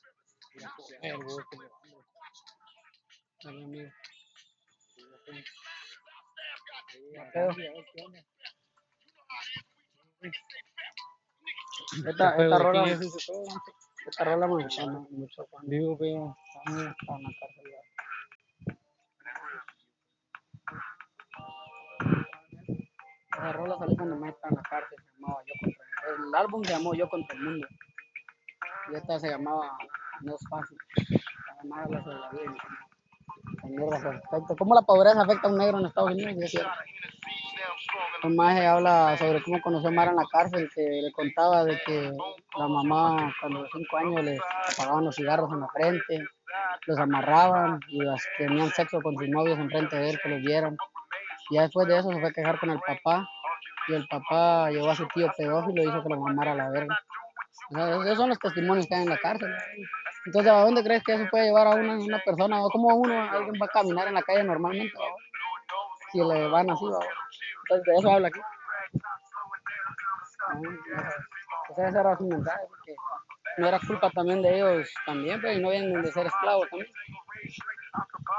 Esta, 12.07 12.37
esta 12.37 12.59
rola, 12.59 12.85
esta 14.07 14.25
rola 14.25 14.45
en 14.45 14.51
la 14.51 14.69
cárcel. 14.69 15.07
El, 26.17 26.35
álbum 26.35 26.63
se 26.63 26.73
llamó 26.73 26.93
Yo 26.93 27.09
contra 27.09 27.35
el 27.35 27.43
mundo. 27.43 27.67
Y 28.91 28.95
esta 28.95 29.19
se 29.19 29.29
llamaba 29.29 29.77
No 30.21 30.35
es 30.35 30.47
fácil. 30.49 30.77
Además 31.59 31.89
la 31.89 32.29
vida. 32.31 32.53
La 33.63 33.69
mierda. 33.69 34.21
¿Cómo 34.57 34.75
la 34.75 34.81
pobreza 34.81 35.21
afecta 35.21 35.47
a 35.47 35.51
un 35.51 35.57
negro 35.57 35.79
en 35.79 35.85
Estados 35.85 36.11
Unidos? 36.11 36.33
Es 36.41 36.51
cierto. 36.51 36.69
Habla 38.23 39.17
sobre 39.17 39.43
cómo 39.43 39.61
conoció 39.61 39.89
a 39.89 39.91
Mara 39.91 40.11
en 40.11 40.17
la 40.17 40.25
cárcel, 40.31 40.69
que 40.73 40.81
le 40.81 41.11
contaba 41.11 41.65
de 41.65 41.79
que 41.85 42.11
la 42.57 42.67
mamá 42.67 43.33
cuando 43.41 43.61
los 43.61 43.69
cinco 43.73 43.97
años 43.97 44.23
le 44.23 44.39
apagaban 44.71 45.05
los 45.05 45.15
cigarros 45.15 45.51
en 45.51 45.59
la 45.59 45.67
frente, 45.67 46.23
los 46.87 46.97
amarraban 46.97 47.79
y 47.89 48.01
las, 48.01 48.23
tenían 48.37 48.69
sexo 48.71 49.01
con 49.01 49.17
sus 49.17 49.27
novios 49.27 49.59
enfrente 49.59 49.97
de 49.97 50.11
él, 50.11 50.19
que 50.21 50.29
los 50.29 50.41
vieran. 50.41 50.77
Ya 51.53 51.61
después 51.61 51.87
de 51.87 51.97
eso 51.97 52.09
se 52.09 52.19
fue 52.19 52.29
a 52.29 52.33
quejar 52.33 52.59
con 52.59 52.71
el 52.71 52.79
papá 52.79 53.27
y 53.87 53.93
el 53.93 54.07
papá 54.07 54.69
llevó 54.71 54.89
a 54.89 54.95
su 54.95 55.07
tío 55.07 55.31
pedófilo 55.37 55.83
y 55.83 55.87
hizo 55.87 56.01
que 56.01 56.09
lo 56.09 56.19
mamara 56.19 56.53
a 56.53 56.55
la 56.55 56.69
verga. 56.69 56.97
Esos 57.69 58.17
son 58.17 58.29
los 58.29 58.39
testimonios 58.39 58.87
que 58.87 58.95
hay 58.95 59.03
en 59.03 59.09
la 59.09 59.17
cárcel. 59.17 59.53
Entonces, 60.25 60.51
¿a 60.51 60.61
dónde 60.61 60.83
crees 60.83 61.03
que 61.03 61.13
eso 61.13 61.27
puede 61.29 61.45
llevar 61.45 61.67
a 61.67 61.71
una, 61.71 61.97
una 61.97 62.19
persona? 62.19 62.63
¿O 62.63 62.69
cómo 62.69 62.95
uno, 62.95 63.21
alguien 63.29 63.55
va 63.61 63.65
a 63.65 63.69
caminar 63.69 64.07
en 64.07 64.13
la 64.13 64.21
calle 64.21 64.43
normalmente? 64.43 64.93
Si 66.11 66.19
le 66.19 66.47
van 66.47 66.69
así. 66.69 66.85
Entonces, 66.85 67.85
de 67.85 67.99
eso 67.99 68.11
habla 68.11 68.27
aquí. 68.29 68.39
O 71.69 71.75
sea, 71.75 71.87
ese 71.89 71.99
era 71.99 72.17
su 72.17 72.25
mensaje, 72.25 72.65
porque 72.69 72.95
no 73.57 73.67
era 73.67 73.79
culpa 73.79 74.09
también 74.11 74.41
de 74.41 74.55
ellos 74.55 74.93
también, 75.05 75.41
pero 75.41 75.59
no 75.59 75.69
vienen 75.69 76.01
de 76.01 76.11
ser 76.11 76.27
esclavos 76.27 76.69
también. 76.69 76.91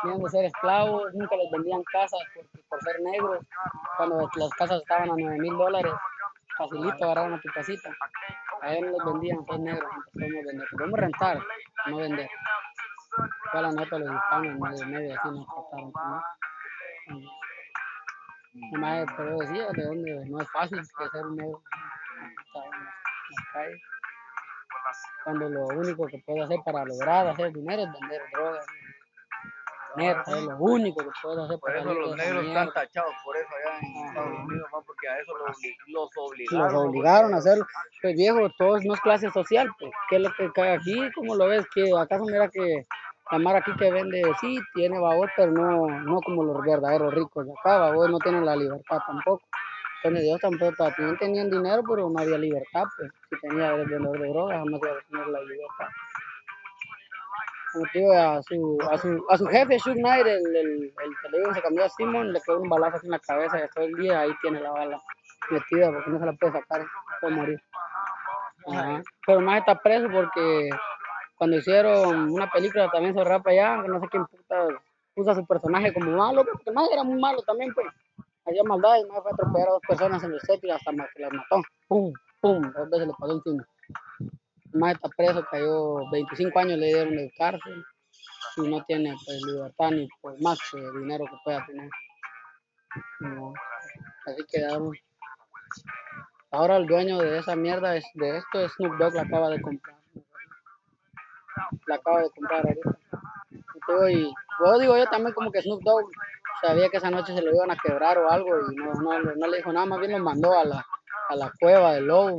Vienen 0.04 0.22
de 0.22 0.30
ser 0.30 0.44
esclavos, 0.44 1.12
nunca 1.14 1.36
les 1.36 1.50
vendían 1.50 1.82
casas 1.84 2.20
por 2.34 2.43
ser 2.84 3.00
negros. 3.00 3.44
Cuando 3.96 4.30
las 4.36 4.50
casas 4.50 4.80
estaban 4.80 5.10
a 5.10 5.14
9 5.16 5.38
mil 5.38 5.56
dólares, 5.56 5.92
facilito 6.56 7.04
agarraron 7.04 7.34
a 7.34 7.40
tu 7.40 7.48
casita. 7.52 7.90
A 8.62 8.74
no 8.74 8.90
les 8.90 9.04
vendían, 9.04 9.44
son 9.46 9.64
negros, 9.64 9.90
podemos 10.12 10.44
vender. 10.44 10.68
Podemos 10.70 11.00
rentar, 11.00 11.38
no 11.86 11.96
vender. 11.96 12.28
Fue 13.50 13.62
la 13.62 13.70
nota 13.70 13.98
de 13.98 14.04
los 14.04 14.14
hispanos, 14.14 14.58
medio, 14.58 14.86
medio 14.86 15.20
así 15.20 15.28
nos 15.30 15.46
trataron 15.46 15.92
también. 15.92 16.22
Además, 18.72 19.14
pero 19.16 19.38
decía 19.38 19.68
de 19.72 19.84
dónde 19.84 20.26
no 20.26 20.40
es 20.40 20.50
fácil 20.50 20.78
que 20.78 21.08
ser 21.08 21.26
un 21.26 21.36
negro 21.36 21.62
en 22.54 23.44
calles. 23.52 23.82
Cuando 25.24 25.48
lo 25.48 25.66
único 25.66 26.06
que 26.06 26.22
puede 26.24 26.42
hacer 26.42 26.58
para 26.64 26.84
lograr 26.84 27.26
hacer 27.26 27.52
dinero 27.52 27.82
es 27.82 27.92
vender 28.00 28.22
drogas. 28.32 28.66
Neta, 29.96 30.22
es 30.38 30.42
lo 30.44 30.56
único 30.58 31.00
que 31.04 31.10
puede 31.22 31.42
hacer 31.44 31.58
Por 31.60 31.76
eso 31.76 31.94
los 31.94 32.16
negros 32.16 32.44
están 32.46 32.72
tachados, 32.72 33.12
por 33.24 33.36
eso 33.36 33.48
allá 33.48 33.78
en 33.78 34.06
Estados 34.08 34.38
Unidos, 34.44 34.68
¿no? 34.72 34.82
porque 34.82 35.08
a 35.08 35.18
eso 35.20 35.32
los, 35.36 35.56
obli- 35.56 35.76
los 35.86 36.10
Los 36.72 36.74
obligaron. 36.74 37.34
a 37.34 37.36
hacerlo. 37.38 37.66
Pues 38.02 38.16
viejo, 38.16 38.48
todo 38.58 38.78
no 38.80 38.94
es 38.94 39.00
clase 39.00 39.30
social, 39.30 39.70
pues. 39.78 39.90
¿Qué 40.08 40.16
es 40.16 40.22
lo 40.22 40.32
que 40.34 40.50
cae 40.52 40.74
aquí? 40.76 41.10
¿Cómo 41.14 41.34
lo 41.36 41.46
ves? 41.46 41.64
que 41.74 41.90
¿Acaso 41.96 42.24
mira 42.24 42.48
que 42.48 42.84
la 43.30 43.38
mara 43.38 43.58
aquí 43.60 43.72
que 43.76 43.90
vende, 43.90 44.22
sí, 44.40 44.58
tiene 44.74 44.98
babot, 44.98 45.30
pero 45.36 45.50
no, 45.52 45.86
no 46.00 46.20
como 46.20 46.44
los 46.44 46.60
verdaderos 46.62 47.14
ricos 47.14 47.46
de 47.46 47.52
acá, 47.52 47.78
babot, 47.78 48.10
no 48.10 48.18
tienen 48.18 48.44
la 48.44 48.54
libertad 48.56 48.98
tampoco. 49.06 49.42
Entonces 50.02 50.24
ellos 50.28 50.40
tampoco 50.40 50.74
también 50.76 51.16
tenían 51.16 51.50
dinero, 51.50 51.82
pero 51.88 52.10
no 52.10 52.18
había 52.20 52.36
libertad, 52.36 52.84
pues. 52.98 53.10
Si 53.30 53.48
tenía 53.48 53.74
el 53.74 53.88
vendedor 53.88 54.18
de 54.20 54.28
drogas, 54.28 54.58
jamás 54.58 54.80
iba 54.82 54.92
a 54.92 55.00
tener 55.10 55.26
la 55.28 55.40
libertad. 55.40 55.86
A 57.74 58.42
su, 58.42 58.78
a 58.90 58.98
su, 58.98 59.24
a 59.28 59.38
su 59.38 59.46
jefe, 59.46 59.78
Shug 59.78 59.96
Knight, 59.96 60.26
el, 60.26 60.56
el, 60.56 60.94
el 60.94 61.54
se 61.54 61.62
cambió 61.62 61.84
a 61.84 61.88
Simon, 61.88 62.32
le 62.32 62.40
quedó 62.40 62.60
un 62.60 62.68
balazo 62.68 63.00
en 63.02 63.10
la 63.10 63.18
cabeza 63.18 63.58
y 63.58 63.68
todo 63.74 63.84
el 63.84 63.94
día 63.94 64.20
ahí 64.20 64.30
tiene 64.42 64.60
la 64.60 64.70
bala 64.70 65.00
metida 65.50 65.92
porque 65.92 66.10
no 66.10 66.18
se 66.18 66.26
la 66.26 66.32
puede 66.34 66.52
sacar, 66.52 66.86
puede 67.20 67.34
morir. 67.34 67.62
Pero 69.26 69.40
más 69.40 69.58
está 69.60 69.78
preso 69.78 70.08
porque 70.10 70.70
cuando 71.36 71.56
hicieron 71.56 72.30
una 72.32 72.50
película 72.50 72.88
también 72.90 73.14
sobre 73.14 73.28
rapa 73.28 73.50
allá, 73.50 73.82
que 73.82 73.88
no 73.88 74.00
sé 74.00 74.08
quién 74.08 74.24
puta 74.26 74.68
puso 75.14 75.30
a 75.30 75.34
su 75.34 75.46
personaje 75.46 75.92
como 75.92 76.10
malo, 76.10 76.42
pues, 76.42 76.52
porque 76.54 76.70
el 76.70 76.74
más 76.74 76.90
era 76.92 77.04
muy 77.04 77.20
malo 77.20 77.42
también, 77.42 77.72
pues. 77.74 77.86
Había 78.46 78.62
maldad 78.64 78.96
y 78.96 79.00
el 79.00 79.08
más 79.08 79.22
fue 79.22 79.32
atropellar 79.32 79.68
a 79.68 79.72
dos 79.72 79.82
personas 79.88 80.22
en 80.22 80.32
el 80.32 80.40
set 80.40 80.60
y 80.62 80.70
hasta 80.70 80.90
que 80.90 81.22
las 81.22 81.32
mató. 81.32 81.62
Pum, 81.88 82.12
pum, 82.40 82.60
dos 82.60 82.90
veces 82.90 83.06
le 83.06 83.14
pasó 83.18 83.32
encima. 83.32 83.66
El 84.74 84.80
más 84.80 84.94
está 84.94 85.08
preso, 85.16 85.46
cayó 85.50 86.10
25 86.10 86.58
años 86.58 86.78
le 86.78 86.86
dieron 86.86 87.16
de 87.16 87.32
cárcel 87.38 87.84
y 88.56 88.68
no 88.68 88.84
tiene 88.84 89.14
pues 89.24 89.40
libertad 89.46 89.90
ni 89.92 90.08
por 90.20 90.40
más 90.42 90.58
que 90.70 90.80
dinero 90.98 91.24
que 91.26 91.36
pueda 91.44 91.64
tener. 91.64 91.88
No. 93.20 93.54
Así 94.26 94.44
quedaron. 94.48 94.92
Ahora 96.50 96.76
el 96.76 96.86
dueño 96.86 97.18
de 97.18 97.38
esa 97.38 97.54
mierda 97.54 97.96
es 97.96 98.04
de 98.14 98.38
esto 98.38 98.60
es 98.60 98.72
Snoop 98.72 98.96
Dogg 98.98 99.14
la 99.14 99.22
acaba 99.22 99.48
de 99.50 99.62
comprar. 99.62 99.96
La 101.86 101.94
acaba 101.94 102.22
de 102.22 102.30
comprar 102.30 102.66
ahorita. 102.66 102.98
Y 103.50 103.58
te 103.60 103.92
digo, 103.92 104.08
Y 104.08 104.34
luego 104.58 104.78
digo 104.80 104.98
yo 104.98 105.06
también 105.06 105.34
como 105.34 105.52
que 105.52 105.62
Snoop 105.62 105.82
Dogg 105.84 106.10
sabía 106.60 106.88
que 106.88 106.96
esa 106.96 107.10
noche 107.10 107.32
se 107.32 107.42
lo 107.42 107.54
iban 107.54 107.70
a 107.70 107.76
quebrar 107.76 108.18
o 108.18 108.28
algo 108.28 108.72
y 108.72 108.74
no, 108.74 108.92
no, 108.94 109.20
no 109.20 109.46
le 109.46 109.56
dijo 109.58 109.72
nada, 109.72 109.86
más 109.86 110.00
bien 110.00 110.12
lo 110.12 110.18
mandó 110.18 110.52
a 110.58 110.64
la, 110.64 110.84
a 111.28 111.36
la 111.36 111.52
cueva 111.60 111.92
del 111.92 112.06
lobo. 112.06 112.38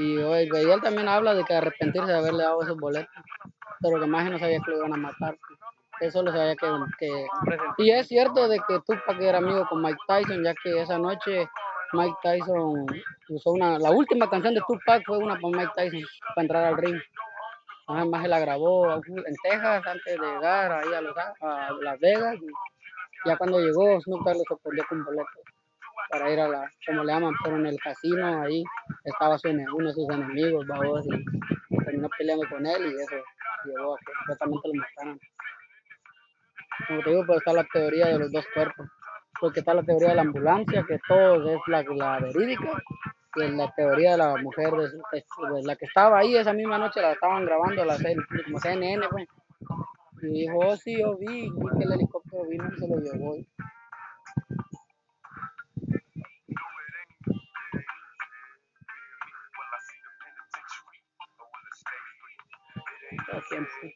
Y, 0.00 0.16
oye, 0.18 0.48
él 0.72 0.80
también 0.80 1.08
habla 1.08 1.34
de 1.34 1.44
que 1.44 1.54
arrepentirse 1.54 2.10
de 2.10 2.18
haberle 2.18 2.42
dado 2.42 2.62
esos 2.62 2.78
boletos, 2.78 3.14
pero 3.80 4.00
que 4.00 4.06
más 4.06 4.30
no 4.30 4.38
sabía 4.38 4.60
que 4.64 4.70
lo 4.70 4.78
iban 4.78 4.94
a 4.94 4.96
matar. 4.96 5.36
Él 6.00 6.10
solo 6.10 6.32
sabía 6.32 6.56
que. 6.56 7.26
Y 7.78 7.90
es 7.90 8.08
cierto 8.08 8.48
de 8.48 8.58
que 8.66 8.80
Tupac 8.86 9.20
era 9.20 9.38
amigo 9.38 9.66
con 9.68 9.82
Mike 9.82 9.98
Tyson, 10.08 10.42
ya 10.42 10.54
que 10.54 10.80
esa 10.80 10.98
noche 10.98 11.46
Mike 11.92 12.16
Tyson 12.22 12.86
usó 13.28 13.50
una... 13.50 13.78
La 13.78 13.90
última 13.90 14.30
canción 14.30 14.54
de 14.54 14.62
Tupac 14.66 15.02
fue 15.04 15.18
una 15.18 15.38
con 15.38 15.50
Mike 15.50 15.72
Tyson 15.76 16.02
para 16.34 16.42
entrar 16.42 16.64
al 16.64 16.76
ring. 16.78 16.98
Además, 17.88 18.24
él 18.24 18.30
la 18.30 18.38
grabó 18.38 18.94
en 18.94 19.36
Texas 19.42 19.86
antes 19.86 20.18
de 20.18 20.26
llegar 20.26 20.72
ahí 20.72 20.88
a, 20.94 21.72
Las 21.82 22.00
Vegas. 22.00 22.36
Ya 23.26 23.36
cuando 23.36 23.60
llegó, 23.60 24.00
Snoop 24.00 24.24
Dogg 24.24 24.36
lo 24.36 24.44
sorprendió 24.48 24.84
con 24.88 25.04
boletos 25.04 25.39
para 26.10 26.30
ir 26.32 26.40
a 26.40 26.48
la, 26.48 26.70
como 26.86 27.04
le 27.04 27.12
llaman, 27.12 27.34
pero 27.44 27.56
en 27.56 27.66
el 27.66 27.78
casino 27.80 28.42
ahí 28.42 28.64
estaba 29.04 29.38
su 29.38 29.48
uno 29.48 29.88
de 29.88 29.94
sus 29.94 30.08
enemigos, 30.10 30.66
babos, 30.66 31.06
y 31.06 31.84
terminó 31.84 32.08
peleando 32.18 32.48
con 32.48 32.66
él 32.66 32.82
y 32.86 33.00
eso 33.00 33.16
llevó 33.64 33.94
a 33.94 33.98
que 33.98 34.12
supuestamente 34.20 34.68
lo 34.68 34.74
mataran. 34.74 35.20
Como 36.88 37.02
te 37.02 37.10
digo, 37.10 37.22
pues 37.26 37.38
está 37.38 37.52
la 37.52 37.64
teoría 37.64 38.06
de 38.08 38.18
los 38.18 38.32
dos 38.32 38.44
cuerpos, 38.54 38.86
porque 39.40 39.60
está 39.60 39.74
la 39.74 39.82
teoría 39.82 40.10
de 40.10 40.14
la 40.16 40.22
ambulancia, 40.22 40.84
que 40.86 40.98
todo 41.06 41.50
es 41.50 41.60
la, 41.68 41.82
la 41.82 42.20
verídica, 42.20 42.82
y 43.36 43.48
la 43.56 43.72
teoría 43.74 44.12
de 44.12 44.16
la 44.18 44.36
mujer, 44.36 44.72
de, 44.72 44.88
su- 44.90 45.54
de 45.54 45.62
la 45.64 45.76
que 45.76 45.86
estaba 45.86 46.18
ahí 46.18 46.36
esa 46.36 46.52
misma 46.52 46.78
noche, 46.78 47.00
la 47.00 47.12
estaban 47.12 47.44
grabando, 47.44 47.84
la 47.84 47.96
como 47.96 48.58
CNN, 48.60 49.08
pues. 49.10 49.28
Y 50.22 50.42
dijo, 50.42 50.58
oh, 50.58 50.76
sí, 50.76 50.98
yo 51.00 51.16
vi, 51.16 51.50
vi 51.50 51.78
que 51.78 51.84
el 51.84 51.92
helicóptero 51.92 52.44
vino 52.46 52.64
y 52.72 52.78
se 52.78 52.88
lo 52.88 52.96
llevó. 53.00 53.36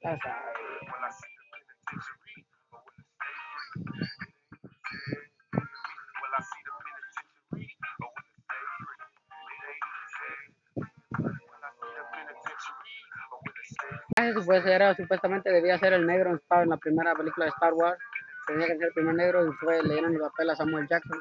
Sabe. 0.02 0.20
Ah, 14.16 14.30
supuestamente, 14.32 14.72
era, 14.74 14.94
supuestamente 14.94 15.50
debía 15.50 15.78
ser 15.78 15.92
el 15.94 16.06
negro 16.06 16.30
en, 16.30 16.36
Star- 16.36 16.62
en 16.62 16.70
la 16.70 16.76
primera 16.76 17.14
película 17.14 17.46
de 17.46 17.50
Star 17.50 17.72
Wars. 17.74 17.98
Tenía 18.46 18.66
que 18.66 18.76
ser 18.76 18.86
el 18.88 18.92
primer 18.94 19.14
negro 19.14 19.46
y 19.46 19.52
fue, 19.54 19.82
le 19.82 19.94
dieron 19.94 20.14
el 20.14 20.20
papel 20.20 20.50
a 20.50 20.56
Samuel 20.56 20.86
Jackson 20.88 21.18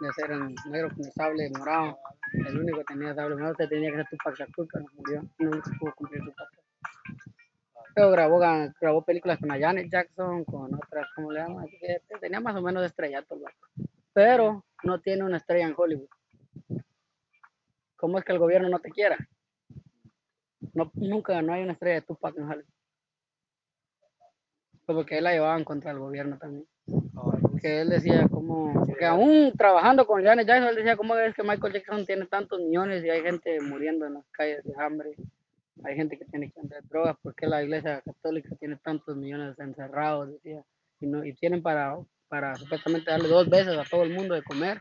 de 0.00 0.12
ser 0.14 0.30
el 0.32 0.54
negro 0.70 0.88
con 0.90 1.04
el 1.04 1.12
sable 1.12 1.50
morado. 1.58 1.98
El 2.32 2.58
único 2.60 2.78
que 2.78 2.84
tenía 2.84 3.14
sable 3.14 3.36
morado 3.36 3.54
que 3.54 3.66
tenía 3.68 3.90
que 3.90 3.96
ser 3.96 4.06
Tupac 4.10 4.34
Shakur, 4.36 4.66
pero 4.72 4.84
murió. 4.94 5.22
Nunca 5.38 5.70
pudo 5.78 5.94
cumplir 5.94 6.22
su 6.24 6.32
papel. 6.32 6.51
Pero 7.94 8.10
grabó, 8.10 8.38
grabó 8.80 9.02
películas 9.04 9.38
con 9.38 9.48
la 9.48 9.58
Janet 9.58 9.90
Jackson, 9.90 10.44
con 10.44 10.74
otras, 10.74 11.06
¿cómo 11.14 11.32
le 11.32 11.40
llaman? 11.40 11.66
Tenía 12.20 12.40
más 12.40 12.56
o 12.56 12.62
menos 12.62 12.84
estrellato. 12.84 13.38
Pero 14.12 14.64
no 14.82 15.00
tiene 15.00 15.24
una 15.24 15.38
estrella 15.38 15.66
en 15.66 15.74
Hollywood. 15.76 16.08
¿Cómo 17.96 18.18
es 18.18 18.24
que 18.24 18.32
el 18.32 18.38
gobierno 18.38 18.68
no 18.68 18.80
te 18.80 18.90
quiera? 18.90 19.16
No, 20.74 20.90
nunca, 20.94 21.40
no 21.42 21.52
hay 21.52 21.62
una 21.62 21.72
estrella 21.72 21.96
de 21.96 22.02
Tupac 22.02 22.36
en 22.36 22.44
Hollywood. 22.44 22.72
Pues 24.84 24.96
porque 24.96 25.18
él 25.18 25.24
la 25.24 25.32
llevaban 25.32 25.64
contra 25.64 25.92
el 25.92 25.98
gobierno 25.98 26.38
también. 26.38 26.66
Que 27.60 27.82
él 27.82 27.90
decía 27.90 28.26
como, 28.28 28.86
que 28.98 29.04
aún 29.04 29.52
trabajando 29.56 30.06
con 30.06 30.24
Janet 30.24 30.46
Jackson, 30.46 30.68
él 30.68 30.76
decía 30.76 30.96
cómo 30.96 31.14
es 31.16 31.34
que 31.34 31.42
Michael 31.42 31.74
Jackson 31.74 32.04
tiene 32.04 32.26
tantos 32.26 32.60
millones 32.60 33.04
y 33.04 33.10
hay 33.10 33.22
gente 33.22 33.60
muriendo 33.60 34.06
en 34.06 34.14
las 34.14 34.26
calles 34.32 34.64
de 34.64 34.74
hambre. 34.78 35.14
Hay 35.84 35.96
gente 35.96 36.18
que 36.18 36.24
tiene 36.26 36.50
que 36.50 36.60
vender 36.60 36.82
drogas, 36.88 37.16
porque 37.22 37.46
la 37.46 37.62
iglesia 37.62 38.02
católica 38.02 38.54
tiene 38.56 38.76
tantos 38.76 39.16
millones 39.16 39.58
encerrados, 39.58 40.30
decía. 40.32 40.62
Y, 41.00 41.06
no, 41.06 41.24
y 41.24 41.34
tienen 41.34 41.62
para, 41.62 41.96
para 42.28 42.54
supuestamente 42.54 43.10
darle 43.10 43.28
dos 43.28 43.48
veces 43.48 43.76
a 43.76 43.84
todo 43.84 44.04
el 44.04 44.14
mundo 44.14 44.34
de 44.34 44.42
comer. 44.42 44.80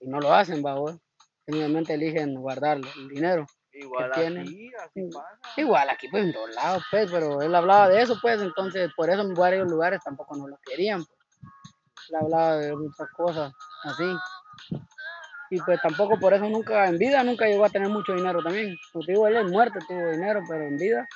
Y 0.00 0.08
no 0.08 0.20
lo 0.20 0.32
hacen, 0.32 0.62
babos. 0.62 0.98
Simplemente 1.44 1.94
eligen 1.94 2.34
guardar 2.34 2.78
el 2.78 3.08
dinero. 3.08 3.46
Igual 3.74 4.12
aquí, 4.12 4.70
así 4.76 5.08
pasa. 5.10 5.38
Igual 5.56 5.90
aquí 5.90 6.08
pues 6.08 6.24
en 6.24 6.32
todos 6.32 6.54
lados 6.54 6.84
pues, 6.90 7.10
pero 7.10 7.40
él 7.40 7.54
hablaba 7.54 7.88
de 7.88 8.02
eso 8.02 8.18
pues, 8.20 8.40
entonces 8.40 8.90
por 8.94 9.08
eso 9.08 9.22
en 9.22 9.32
varios 9.32 9.70
lugares 9.70 10.00
tampoco 10.04 10.36
no 10.36 10.46
lo 10.46 10.58
querían. 10.64 11.02
Pues. 11.02 11.18
Él 12.10 12.16
hablaba 12.16 12.56
de 12.58 12.76
muchas 12.76 13.08
cosas 13.16 13.52
así. 13.84 14.04
Y 15.52 15.60
pues 15.60 15.78
tampoco 15.82 16.18
por 16.18 16.32
eso 16.32 16.48
nunca, 16.48 16.88
en 16.88 16.96
vida 16.96 17.22
nunca 17.22 17.44
llegó 17.44 17.66
a 17.66 17.68
tener 17.68 17.90
mucho 17.90 18.14
dinero 18.14 18.42
también. 18.42 18.74
Como 18.90 19.04
te 19.04 19.12
digo, 19.12 19.26
él 19.26 19.36
en 19.36 19.50
muerte 19.50 19.80
tuvo 19.86 20.10
dinero, 20.10 20.40
pero 20.48 20.64
en 20.64 20.78
vida 20.78 21.06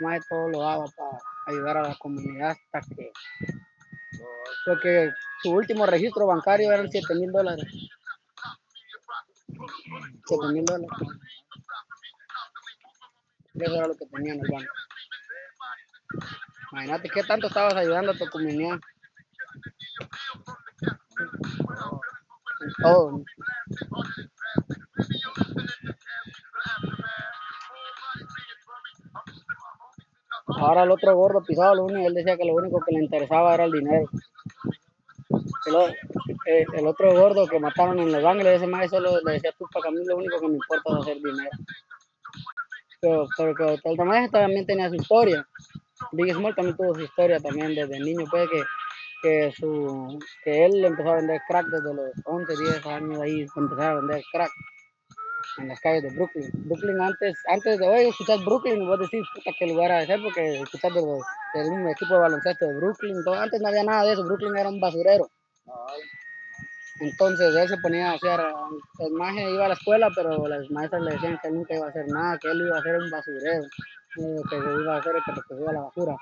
más 0.00 0.20
de 0.20 0.26
todo 0.28 0.50
lo 0.50 0.60
daba 0.60 0.84
para 0.94 1.18
ayudar 1.46 1.78
a 1.78 1.88
la 1.88 1.94
comunidad 1.94 2.50
hasta 2.50 2.94
que... 2.94 3.10
Porque 4.66 5.10
su 5.42 5.52
último 5.52 5.86
registro 5.86 6.26
bancario 6.26 6.70
eran 6.70 6.90
7 6.90 7.14
mil 7.14 7.32
dólares. 7.32 7.64
7 10.26 10.46
mil 10.52 10.64
dólares. 10.66 10.90
Eso 13.54 13.74
era 13.76 13.86
lo 13.86 13.96
que 13.96 14.04
tenía 14.12 14.34
en 14.34 14.40
el 14.40 14.52
banco. 14.52 14.72
Imagínate 16.72 17.08
qué 17.08 17.22
tanto 17.22 17.46
estabas 17.46 17.76
ayudando 17.76 18.12
a 18.12 18.14
tu 18.14 18.28
comunidad. 18.28 18.78
Ahora 30.46 30.84
el 30.84 30.90
otro 30.90 31.14
gordo 31.16 31.42
pisado, 31.42 31.74
lo 31.74 31.84
único, 31.84 32.06
él 32.06 32.14
decía 32.14 32.36
que 32.36 32.44
lo 32.44 32.54
único 32.54 32.80
que 32.80 32.94
le 32.94 33.04
interesaba 33.04 33.54
era 33.54 33.64
el 33.64 33.72
dinero. 33.72 34.08
El, 35.66 35.74
eh, 36.46 36.86
otro 36.86 37.12
gordo 37.12 37.46
que 37.46 37.58
mataron 37.58 37.98
en 37.98 38.12
Los 38.12 38.24
Ángeles, 38.24 38.62
ese 38.62 38.88
solo 38.88 39.20
le 39.24 39.32
decía 39.32 39.52
tú 39.58 39.66
para 39.72 39.90
mí 39.90 40.04
lo 40.04 40.16
único 40.16 40.38
que 40.40 40.48
me 40.48 40.54
importa 40.54 40.92
es 40.92 41.00
hacer 41.00 41.16
dinero. 41.16 41.50
Pero, 43.00 43.26
pero 43.36 43.54
que 43.54 43.88
el 43.88 43.96
tamaño 43.96 44.30
también 44.30 44.66
tenía 44.66 44.88
su 44.88 44.96
historia. 44.96 45.46
Big 46.12 46.32
Small 46.34 46.54
también 46.54 46.76
tuvo 46.76 46.94
su 46.94 47.02
historia 47.02 47.40
también 47.40 47.74
desde 47.74 48.00
niño, 48.00 48.24
pues 48.30 48.48
que, 48.50 48.62
que, 49.24 49.50
su, 49.56 50.18
que 50.44 50.66
él 50.66 50.84
empezó 50.84 51.08
a 51.08 51.16
vender 51.16 51.40
crack 51.48 51.66
desde 51.66 51.94
los 51.94 52.10
11, 52.26 52.52
10 52.56 52.86
años 52.86 53.20
ahí, 53.22 53.46
empezó 53.56 53.82
a 53.82 53.94
vender 53.94 54.22
crack 54.30 54.50
en 55.58 55.68
las 55.68 55.80
calles 55.80 56.02
de 56.02 56.10
Brooklyn. 56.10 56.50
Brooklyn 56.52 57.00
antes, 57.00 57.34
antes 57.48 57.78
de 57.78 57.88
hoy 57.88 58.08
escuchar 58.08 58.38
Brooklyn, 58.40 58.86
vos 58.86 59.00
decís, 59.00 59.26
puta, 59.34 59.50
qué 59.58 59.66
lugar 59.66 59.92
ha 59.92 60.00
de 60.00 60.06
ser, 60.06 60.20
porque 60.20 60.60
escuchar 60.60 60.92
del 60.92 61.88
equipo 61.88 62.14
de 62.14 62.20
baloncesto 62.20 62.66
de 62.66 62.76
Brooklyn, 62.76 63.24
todo, 63.24 63.34
antes 63.34 63.60
no 63.62 63.68
había 63.68 63.84
nada 63.84 64.04
de 64.04 64.12
eso, 64.12 64.24
Brooklyn 64.24 64.56
era 64.56 64.68
un 64.68 64.80
basurero. 64.80 65.26
Entonces 67.00 67.56
él 67.56 67.68
se 67.68 67.78
ponía 67.78 68.10
a 68.10 68.14
hacer, 68.14 68.40
el 68.98 69.12
maje 69.12 69.50
iba 69.50 69.64
a 69.64 69.68
la 69.68 69.74
escuela, 69.74 70.10
pero 70.14 70.46
las 70.46 70.70
maestras 70.70 71.02
le 71.02 71.12
decían 71.12 71.38
que 71.42 71.50
nunca 71.50 71.74
iba 71.74 71.86
a 71.86 71.90
hacer 71.90 72.06
nada, 72.08 72.38
que 72.38 72.50
él 72.50 72.60
iba 72.60 72.78
a 72.78 72.82
ser 72.82 72.96
un 72.96 73.10
basurero, 73.10 73.64
eh, 73.64 74.42
que 74.50 74.60
se 74.60 74.82
iba 74.82 74.94
a 74.94 74.98
hacer 74.98 75.16
el 75.16 75.22
que 75.24 75.32
recogía 75.32 75.72
la 75.72 75.80
basura. 75.80 76.14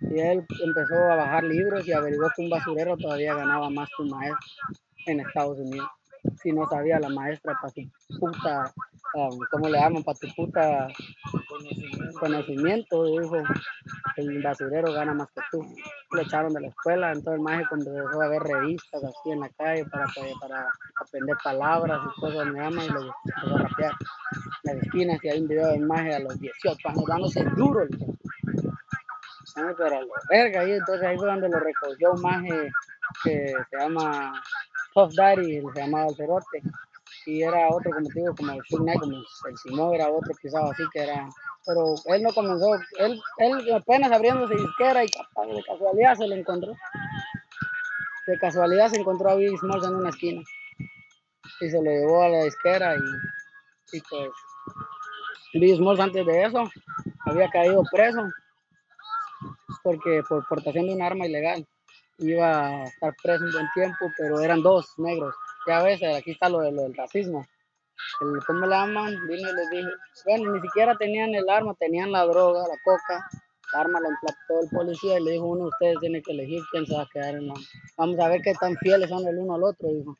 Y 0.00 0.18
él 0.18 0.46
empezó 0.64 0.94
a 0.94 1.16
bajar 1.16 1.44
libros 1.44 1.86
y 1.86 1.92
averiguó 1.92 2.28
que 2.34 2.42
un 2.42 2.50
basurero 2.50 2.96
todavía 2.96 3.34
ganaba 3.34 3.68
más 3.70 3.88
que 3.96 4.02
un 4.02 4.10
maestro. 4.10 4.38
en 5.06 5.20
Estados 5.20 5.58
Unidos. 5.58 5.88
Si 6.42 6.52
no 6.52 6.68
sabía 6.68 7.00
la 7.00 7.08
maestra 7.08 7.54
para 7.60 7.72
su 7.72 7.90
puta, 8.18 8.72
um, 9.14 9.38
¿cómo 9.50 9.68
le 9.68 9.78
llaman? 9.78 10.02
Para 10.02 10.18
tu 10.18 10.28
puta 10.34 10.88
conocimiento, 12.20 13.04
dijo, 13.06 13.36
el 14.16 14.42
basurero 14.42 14.92
gana 14.92 15.14
más 15.14 15.28
que 15.34 15.40
tú. 15.50 15.66
Lo 16.12 16.20
echaron 16.20 16.52
de 16.52 16.60
la 16.60 16.68
escuela, 16.68 17.12
entonces 17.12 17.34
el 17.34 17.40
maje 17.40 17.64
comenzó 17.68 18.20
a 18.20 18.28
ver 18.28 18.42
revistas 18.42 19.02
así 19.02 19.30
en 19.30 19.40
la 19.40 19.48
calle 19.50 19.84
para, 19.86 20.06
para 20.40 20.66
aprender 21.00 21.36
palabras 21.42 22.00
y 22.04 22.20
cosas, 22.20 22.46
me 22.48 22.60
llaman, 22.60 22.84
y 22.84 22.88
lo 22.88 23.00
empezó 23.00 23.56
a 23.56 23.58
rapear. 23.58 23.92
Las 24.64 24.76
esquinas, 24.76 25.24
y 25.24 25.28
hay 25.28 25.40
un 25.40 25.48
video 25.48 25.68
del 25.68 25.86
maje 25.86 26.14
a 26.14 26.20
los 26.20 26.38
18 26.38 26.88
años 26.88 27.04
dándose 27.06 27.44
duro. 27.56 27.82
el 27.82 27.88
tipo. 27.88 28.14
Pero 29.54 29.90
la 29.90 30.06
verga, 30.28 30.64
y 30.64 30.72
entonces 30.72 31.06
ahí 31.06 31.16
fue 31.16 31.26
donde 31.26 31.48
lo 31.48 31.60
recogió 31.60 32.12
un 32.12 32.22
maje 32.22 32.70
que 33.24 33.54
se 33.70 33.76
llama 33.76 34.32
Puff 34.94 35.14
Daddy, 35.14 35.60
se 35.60 35.80
llamaba 35.80 36.08
el 36.08 36.16
cerote, 36.16 36.62
y 37.26 37.42
era 37.42 37.68
otro, 37.68 37.90
como 37.92 38.08
digo, 38.14 38.34
como 38.34 38.52
el 38.52 38.62
Knight, 38.62 39.00
como 39.00 39.16
el 39.16 39.58
Simón 39.58 39.94
era 39.94 40.10
otro 40.10 40.34
pisado 40.40 40.70
así 40.70 40.82
que 40.92 41.02
era, 41.02 41.28
pero 41.66 41.94
él 42.06 42.22
no 42.22 42.32
comenzó, 42.32 42.74
él, 42.98 43.20
él 43.38 43.74
apenas 43.74 44.12
abriéndose 44.12 44.54
disquera 44.54 45.04
y 45.04 45.06
de 45.06 45.62
casualidad 45.64 46.14
se 46.16 46.26
lo 46.26 46.34
encontró, 46.34 46.72
de 48.26 48.38
casualidad 48.38 48.88
se 48.88 49.00
encontró 49.00 49.30
a 49.30 49.34
Biggie 49.34 49.58
Smalls 49.58 49.86
en 49.86 49.94
una 49.94 50.10
esquina, 50.10 50.42
y 51.60 51.70
se 51.70 51.76
lo 51.76 51.90
llevó 51.90 52.22
a 52.22 52.28
la 52.28 52.44
disquera 52.44 52.94
y, 52.94 53.96
y 53.96 54.00
pues 54.08 54.30
Biggie 55.54 55.76
Smalls 55.76 56.00
antes 56.00 56.24
de 56.24 56.44
eso 56.44 56.64
había 57.26 57.50
caído 57.50 57.82
preso 57.92 58.26
porque 59.82 60.22
por 60.28 60.46
portación 60.46 60.86
de 60.86 60.94
un 60.94 61.02
arma 61.02 61.26
ilegal 61.26 61.66
iba 62.18 62.66
a 62.66 62.84
estar 62.84 63.14
preso 63.22 63.44
un 63.44 63.52
buen 63.52 63.68
tiempo, 63.74 64.06
pero 64.16 64.40
eran 64.40 64.62
dos 64.62 64.86
negros. 64.98 65.34
Ya 65.66 65.82
ves, 65.82 66.02
aquí 66.02 66.32
está 66.32 66.48
lo, 66.48 66.60
de, 66.60 66.72
lo 66.72 66.82
del 66.82 66.94
racismo. 66.94 67.46
El, 68.20 68.44
¿Cómo 68.46 68.66
le 68.66 68.74
llaman? 68.74 69.14
Vino 69.28 69.50
y 69.50 69.54
les 69.54 69.70
dije, 69.70 69.88
bueno, 70.26 70.52
ni 70.52 70.60
siquiera 70.60 70.94
tenían 70.96 71.34
el 71.34 71.48
arma, 71.48 71.74
tenían 71.74 72.12
la 72.12 72.24
droga, 72.24 72.60
la 72.60 72.76
coca. 72.84 73.26
La 73.72 73.80
arma 73.80 74.00
la 74.00 74.08
implantó 74.08 74.60
el 74.62 74.68
policía 74.70 75.18
y 75.18 75.24
le 75.24 75.32
dijo, 75.32 75.46
uno 75.46 75.64
de 75.64 75.68
ustedes 75.68 75.98
tiene 76.00 76.22
que 76.22 76.32
elegir 76.32 76.60
quién 76.72 76.86
se 76.86 76.94
va 76.94 77.02
a 77.02 77.08
quedar 77.12 77.36
en 77.36 77.46
la... 77.46 77.54
Vamos 77.96 78.18
a 78.18 78.28
ver 78.28 78.42
qué 78.42 78.52
tan 78.54 78.76
fieles 78.76 79.08
son 79.08 79.26
el 79.28 79.38
uno 79.38 79.54
al 79.54 79.62
otro, 79.62 79.88
dijo. 79.88 80.16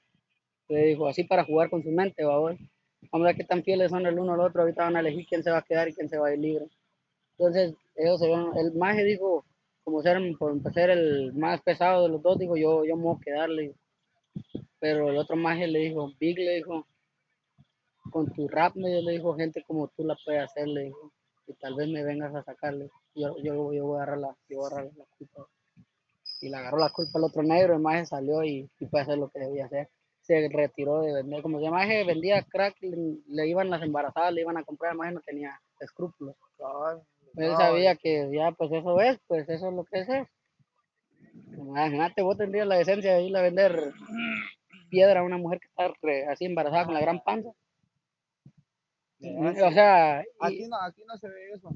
Le 0.69 0.87
dijo, 0.87 1.09
así 1.09 1.25
para 1.25 1.45
jugar 1.45 1.69
con 1.69 1.83
su 1.83 1.91
mente, 1.91 2.25
va, 2.25 2.39
Vamos 2.39 3.25
a 3.25 3.31
ver 3.31 3.37
qué 3.37 3.45
tan 3.45 3.65
fieles 3.65 3.91
son 3.91 4.07
el 4.07 4.19
uno 4.19 4.35
al 4.35 4.41
otro, 4.41 4.63
ahorita 4.63 4.85
van 4.85 4.97
a 4.97 5.01
elegir 5.01 5.27
quién 5.27 5.43
se 5.43 5.51
va 5.51 5.59
a 5.59 5.63
quedar 5.63 5.89
y 5.89 5.95
quién 5.95 6.09
se 6.09 6.19
va 6.19 6.29
a 6.29 6.35
ir 6.35 6.39
libre. 6.39 6.67
Entonces, 7.39 7.75
ellos 7.97 8.21
se 8.21 8.31
el 8.31 8.73
maje 8.75 9.03
dijo, 9.03 9.45
como 9.85 10.03
ser, 10.03 10.19
por 10.39 10.73
ser 10.73 10.91
el 10.91 11.33
más 11.35 11.61
pesado 11.63 12.05
de 12.05 12.11
los 12.11 12.23
dos, 12.23 12.39
dijo, 12.39 12.57
yo, 12.57 12.85
yo 12.85 12.97
me 12.97 13.03
voy 13.03 13.17
a 13.17 13.25
quedar, 13.25 13.49
le 13.49 13.63
dijo. 13.63 13.75
Pero 14.79 15.11
el 15.11 15.19
otro 15.19 15.37
maje 15.37 15.67
le 15.67 15.81
dijo, 15.81 16.13
Big 16.19 16.39
le 16.39 16.57
dijo, 16.57 16.87
con 18.11 18.33
tu 18.33 18.49
rap, 18.49 18.75
me 18.77 19.03
le 19.03 19.13
dijo, 19.13 19.35
gente 19.35 19.63
como 19.67 19.89
tú 19.89 20.05
la 20.05 20.17
puede 20.25 20.39
hacer, 20.39 20.69
le 20.69 20.85
dijo, 20.85 21.13
y 21.47 21.55
tal 21.55 21.75
vez 21.75 21.89
me 21.89 22.05
vengas 22.05 22.35
a 22.35 22.43
sacarle. 22.43 22.91
Yo, 23.15 23.37
yo, 23.43 23.73
yo 23.73 23.87
voy 23.87 23.99
a 23.99 24.03
agarrar 24.03 24.19
la, 24.19 24.37
yo 24.49 24.59
voy 24.59 24.65
a 24.65 24.69
agarrar 24.69 24.93
la 24.97 25.05
culpa. 25.19 25.47
Y 26.41 26.49
le 26.49 26.57
agarró 26.57 26.79
la 26.79 26.91
culpa 26.91 27.19
al 27.19 27.25
otro 27.25 27.43
negro, 27.43 27.75
el 27.75 27.81
maje 27.81 28.07
salió 28.07 28.43
y, 28.45 28.71
y 28.79 28.87
fue 28.87 29.01
a 29.01 29.03
hacer 29.03 29.19
lo 29.19 29.29
que 29.29 29.41
debía 29.41 29.67
hacer. 29.67 29.89
Se 30.23 30.49
retiró 30.49 31.03
de 31.03 31.13
vender, 31.13 31.43
como 31.43 31.61
maje 31.71 32.05
vendía 32.05 32.43
crack, 32.43 32.77
le, 32.81 33.49
iban 33.49 33.69
las 33.69 33.83
embarazadas, 33.83 34.33
le 34.33 34.43
iban 34.43 34.57
a 34.57 34.65
comprar, 34.65 34.93
el 34.93 34.99
maje 34.99 35.13
no 35.13 35.21
tenía 35.21 35.61
escrúpulos. 35.81 36.37
Él 37.37 37.53
sabía 37.57 37.95
que 37.97 38.29
ya, 38.33 38.53
pues 38.53 38.71
eso 38.73 39.01
es, 39.01 39.19
pues 39.27 39.49
eso 39.49 39.69
es 39.69 39.75
lo 39.75 39.85
que 39.85 40.01
es. 40.01 40.09
es. 40.09 40.29
Imagínate, 41.57 42.23
vos 42.23 42.37
tendrías 42.37 42.67
la 42.67 42.77
decencia 42.77 43.15
de 43.15 43.23
ir 43.23 43.37
a 43.37 43.43
vender 43.43 43.93
piedra 44.89 45.21
a 45.21 45.25
una 45.25 45.37
mujer 45.39 45.61
que 45.61 45.69
está 45.69 45.93
re- 46.03 46.27
así 46.27 46.45
embarazada 46.47 46.85
con 46.87 46.95
la 46.95 47.01
gran 47.01 47.23
panza. 47.23 47.51
O 49.23 49.71
sea, 49.73 50.23
y- 50.23 50.47
Aquí 50.47 50.69
no, 50.69 50.77
aquí 50.83 51.05
no 51.07 51.17
se 51.19 51.29
ve 51.29 51.51
eso. 51.55 51.69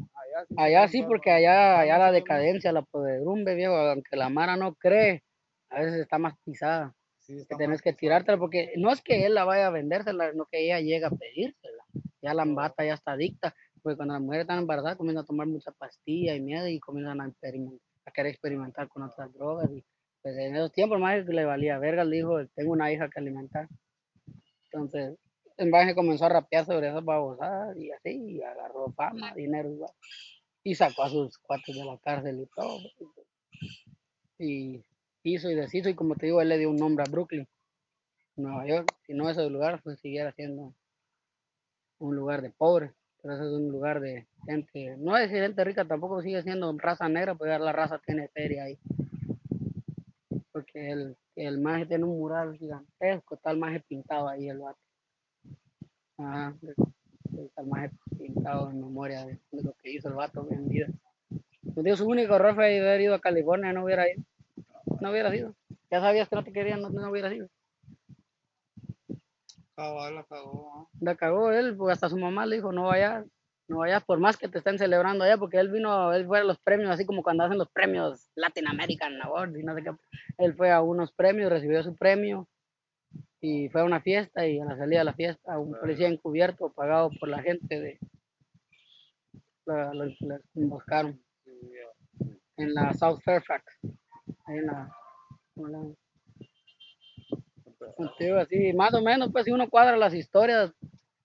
Allá 0.56 0.86
sí. 0.88 1.00
allá 1.02 1.06
porque 1.06 1.30
allá, 1.30 1.80
allá 1.80 1.98
la 1.98 2.12
decadencia, 2.12 2.72
la 2.72 2.82
podredumbre, 2.82 3.54
viejo, 3.54 3.74
aunque 3.76 4.16
la 4.16 4.30
Mara 4.30 4.56
no 4.56 4.74
cree, 4.74 5.22
a 5.68 5.80
veces 5.80 6.00
está 6.00 6.18
más 6.18 6.34
pisada. 6.44 6.94
Sí, 7.18 7.46
Que 7.48 7.56
tenés 7.56 7.80
que 7.82 7.92
tirártela, 7.92 8.38
porque 8.38 8.72
no 8.76 8.90
es 8.90 9.00
que 9.02 9.24
él 9.26 9.34
la 9.34 9.44
vaya 9.44 9.66
a 9.68 9.70
vendérsela, 9.70 10.32
no 10.32 10.46
que 10.46 10.64
ella 10.64 10.80
llega 10.80 11.08
a 11.08 11.10
pedírsela. 11.10 11.84
Ya 12.22 12.34
la 12.34 12.42
embata, 12.42 12.84
ya 12.84 12.94
está 12.94 13.12
adicta. 13.12 13.54
Porque 13.84 13.98
cuando 13.98 14.14
las 14.14 14.22
mujeres 14.22 14.44
están 14.44 14.60
embarazadas 14.60 14.96
comienzan 14.96 15.24
a 15.24 15.26
tomar 15.26 15.46
mucha 15.46 15.70
pastilla 15.70 16.34
y 16.34 16.40
miedo 16.40 16.66
y 16.66 16.80
comienzan 16.80 17.20
a, 17.20 17.24
a 17.26 18.10
querer 18.12 18.32
experimentar 18.32 18.88
con 18.88 19.02
otras 19.02 19.30
drogas. 19.34 19.70
Y 19.70 19.84
pues 20.22 20.38
en 20.38 20.56
esos 20.56 20.72
tiempos, 20.72 20.98
más 20.98 21.26
le 21.26 21.44
valía 21.44 21.78
verga, 21.78 22.02
le 22.02 22.16
dijo, 22.16 22.46
tengo 22.54 22.72
una 22.72 22.90
hija 22.90 23.10
que 23.10 23.20
alimentar. 23.20 23.68
Entonces, 24.72 25.18
el 25.58 25.68
maje 25.68 25.94
comenzó 25.94 26.24
a 26.24 26.30
rapear 26.30 26.64
sobre 26.64 26.88
esas 26.88 27.04
babosadas 27.04 27.76
y 27.76 27.90
así, 27.90 28.36
y 28.36 28.42
agarró 28.42 28.90
fama, 28.94 29.34
dinero 29.34 29.70
igual. 29.70 29.92
Y 30.62 30.74
sacó 30.74 31.02
a 31.02 31.10
sus 31.10 31.36
cuates 31.36 31.76
de 31.76 31.84
la 31.84 31.98
cárcel 31.98 32.40
y 32.40 32.46
todo. 32.56 32.78
Y 34.38 34.82
hizo 35.24 35.50
y 35.50 35.54
deshizo, 35.56 35.90
y 35.90 35.94
como 35.94 36.16
te 36.16 36.24
digo, 36.24 36.40
él 36.40 36.48
le 36.48 36.56
dio 36.56 36.70
un 36.70 36.76
nombre 36.76 37.04
a 37.06 37.10
Brooklyn, 37.10 37.46
Nueva 38.36 38.66
York. 38.66 38.96
Si 39.06 39.12
no 39.12 39.28
ese 39.28 39.46
lugar, 39.50 39.82
pues 39.82 40.00
siguiera 40.00 40.32
siendo 40.32 40.72
un 41.98 42.16
lugar 42.16 42.40
de 42.40 42.48
pobres, 42.48 42.94
pero 43.24 43.36
ese 43.36 43.44
es 43.46 43.52
un 43.52 43.72
lugar 43.72 44.00
de 44.00 44.26
gente, 44.46 44.98
no 44.98 45.16
es 45.16 45.30
gente 45.30 45.64
rica, 45.64 45.86
tampoco 45.86 46.20
sigue 46.20 46.42
siendo 46.42 46.70
raza 46.76 47.08
negra, 47.08 47.34
ya 47.40 47.58
la 47.58 47.72
raza 47.72 47.98
tiene 48.04 48.28
feria 48.28 48.64
ahí. 48.64 48.78
Porque 50.52 50.90
el, 50.90 51.16
el 51.34 51.58
maje 51.58 51.86
tiene 51.86 52.04
un 52.04 52.18
mural 52.18 52.54
gigantesco, 52.58 53.40
el 53.46 53.58
maje 53.58 53.80
pintado 53.80 54.28
ahí 54.28 54.50
el 54.50 54.58
vato. 54.58 54.78
Ajá, 56.18 56.54
el 57.56 57.66
maje 57.66 57.92
pintado 58.18 58.70
en 58.70 58.82
memoria 58.82 59.24
de, 59.24 59.40
lo 59.52 59.72
que 59.82 59.92
hizo 59.92 60.08
el 60.08 60.14
vato 60.16 60.46
en 60.50 60.68
vida. 60.68 60.88
Su 61.96 62.06
único 62.06 62.34
error 62.34 62.54
fue 62.54 62.78
haber 62.78 63.00
ido 63.00 63.14
a 63.14 63.20
California, 63.20 63.72
no 63.72 63.84
hubiera 63.84 64.06
ido. 64.06 64.22
No 65.00 65.10
hubiera 65.10 65.34
ido. 65.34 65.54
Ya 65.90 66.00
sabías 66.00 66.28
que 66.28 66.36
no 66.36 66.44
te 66.44 66.52
querían, 66.52 66.82
no, 66.82 66.90
no 66.90 67.10
hubiera 67.10 67.32
ido. 67.32 67.48
Cabal, 69.76 70.14
la 70.14 70.24
cagó. 70.24 70.88
La 71.00 71.16
cagó 71.16 71.50
él, 71.50 71.76
porque 71.76 71.92
hasta 71.92 72.08
su 72.08 72.16
mamá 72.16 72.46
le 72.46 72.56
dijo, 72.56 72.72
no 72.72 72.84
vayas, 72.84 73.26
no 73.68 73.78
vayas 73.78 74.04
por 74.04 74.20
más 74.20 74.36
que 74.36 74.48
te 74.48 74.58
estén 74.58 74.78
celebrando 74.78 75.24
allá, 75.24 75.36
porque 75.36 75.58
él 75.58 75.70
vino, 75.70 76.12
él 76.12 76.26
fue 76.26 76.40
a 76.40 76.44
los 76.44 76.58
premios, 76.58 76.90
así 76.90 77.04
como 77.04 77.22
cuando 77.22 77.44
hacen 77.44 77.58
los 77.58 77.70
premios 77.70 78.30
Latin 78.34 78.68
American 78.68 79.20
Awards 79.22 79.56
y 79.58 79.62
no 79.62 79.74
sé 79.74 79.82
qué. 79.82 79.90
Él 80.38 80.54
fue 80.54 80.70
a 80.70 80.80
unos 80.80 81.12
premios, 81.12 81.50
recibió 81.50 81.82
su 81.82 81.96
premio 81.96 82.48
y 83.40 83.68
fue 83.68 83.80
a 83.80 83.84
una 83.84 84.00
fiesta 84.00 84.46
y 84.46 84.60
a 84.60 84.64
la 84.64 84.76
salida 84.76 85.00
de 85.00 85.04
la 85.04 85.14
fiesta 85.14 85.58
un 85.58 85.78
policía 85.78 86.08
encubierto, 86.08 86.72
pagado 86.72 87.10
por 87.18 87.28
la 87.28 87.42
gente 87.42 87.80
de... 87.80 87.98
La, 89.66 89.94
lo, 89.94 90.04
emboscaron 90.54 91.20
en 92.56 92.74
la 92.74 92.92
South 92.92 93.20
Fairfax, 93.24 93.64
ahí 94.46 94.58
en 94.58 94.66
la... 94.66 94.94
Contigo, 97.96 98.38
así, 98.38 98.72
más 98.72 98.94
o 98.94 99.00
menos, 99.00 99.30
pues 99.32 99.44
si 99.44 99.52
uno 99.52 99.68
cuadra 99.68 99.96
las 99.96 100.14
historias, 100.14 100.72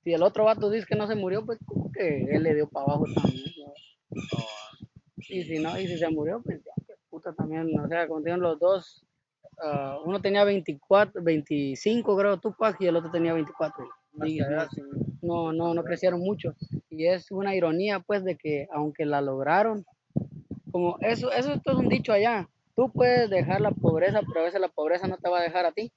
si 0.03 0.13
el 0.13 0.23
otro 0.23 0.45
vato 0.45 0.69
dice 0.69 0.85
que 0.87 0.95
no 0.95 1.07
se 1.07 1.15
murió, 1.15 1.45
pues 1.45 1.59
como 1.65 1.91
que 1.91 2.25
él 2.31 2.43
le 2.43 2.55
dio 2.55 2.67
para 2.67 2.85
abajo 2.85 3.05
también. 3.15 3.45
¿no? 3.59 3.73
Y 5.29 5.43
si 5.43 5.59
no, 5.59 5.79
y 5.79 5.87
si 5.87 5.97
se 5.97 6.09
murió, 6.09 6.41
pues 6.43 6.63
ya, 6.63 6.71
qué 6.87 6.93
puta 7.09 7.33
también, 7.33 7.67
o 7.79 7.87
sea, 7.87 8.07
tienen 8.07 8.41
los 8.41 8.59
dos, 8.59 9.05
ah, 9.61 9.99
uno 10.05 10.21
tenía 10.21 10.43
24, 10.43 11.21
25 11.21 12.17
creo 12.17 12.37
Tupac 12.39 12.79
y 12.81 12.87
el 12.87 12.95
otro 12.95 13.11
tenía 13.11 13.33
24. 13.33 13.85
Y 14.25 14.39
no, 15.21 15.53
no, 15.53 15.73
no 15.73 15.83
crecieron 15.83 16.19
mucho. 16.19 16.55
Y 16.89 17.05
es 17.05 17.31
una 17.31 17.55
ironía, 17.55 17.99
pues, 17.99 18.23
de 18.23 18.35
que 18.35 18.67
aunque 18.71 19.05
la 19.05 19.21
lograron, 19.21 19.85
como 20.71 20.97
eso, 21.01 21.31
eso 21.31 21.53
esto 21.53 21.71
es 21.71 21.77
un 21.77 21.89
dicho 21.89 22.11
allá, 22.11 22.49
tú 22.75 22.91
puedes 22.91 23.29
dejar 23.29 23.61
la 23.61 23.71
pobreza, 23.71 24.21
pero 24.27 24.41
a 24.41 24.43
veces 24.45 24.61
la 24.61 24.69
pobreza 24.69 25.07
no 25.07 25.17
te 25.17 25.29
va 25.29 25.39
a 25.39 25.43
dejar 25.43 25.65
a 25.65 25.71
ti. 25.71 25.91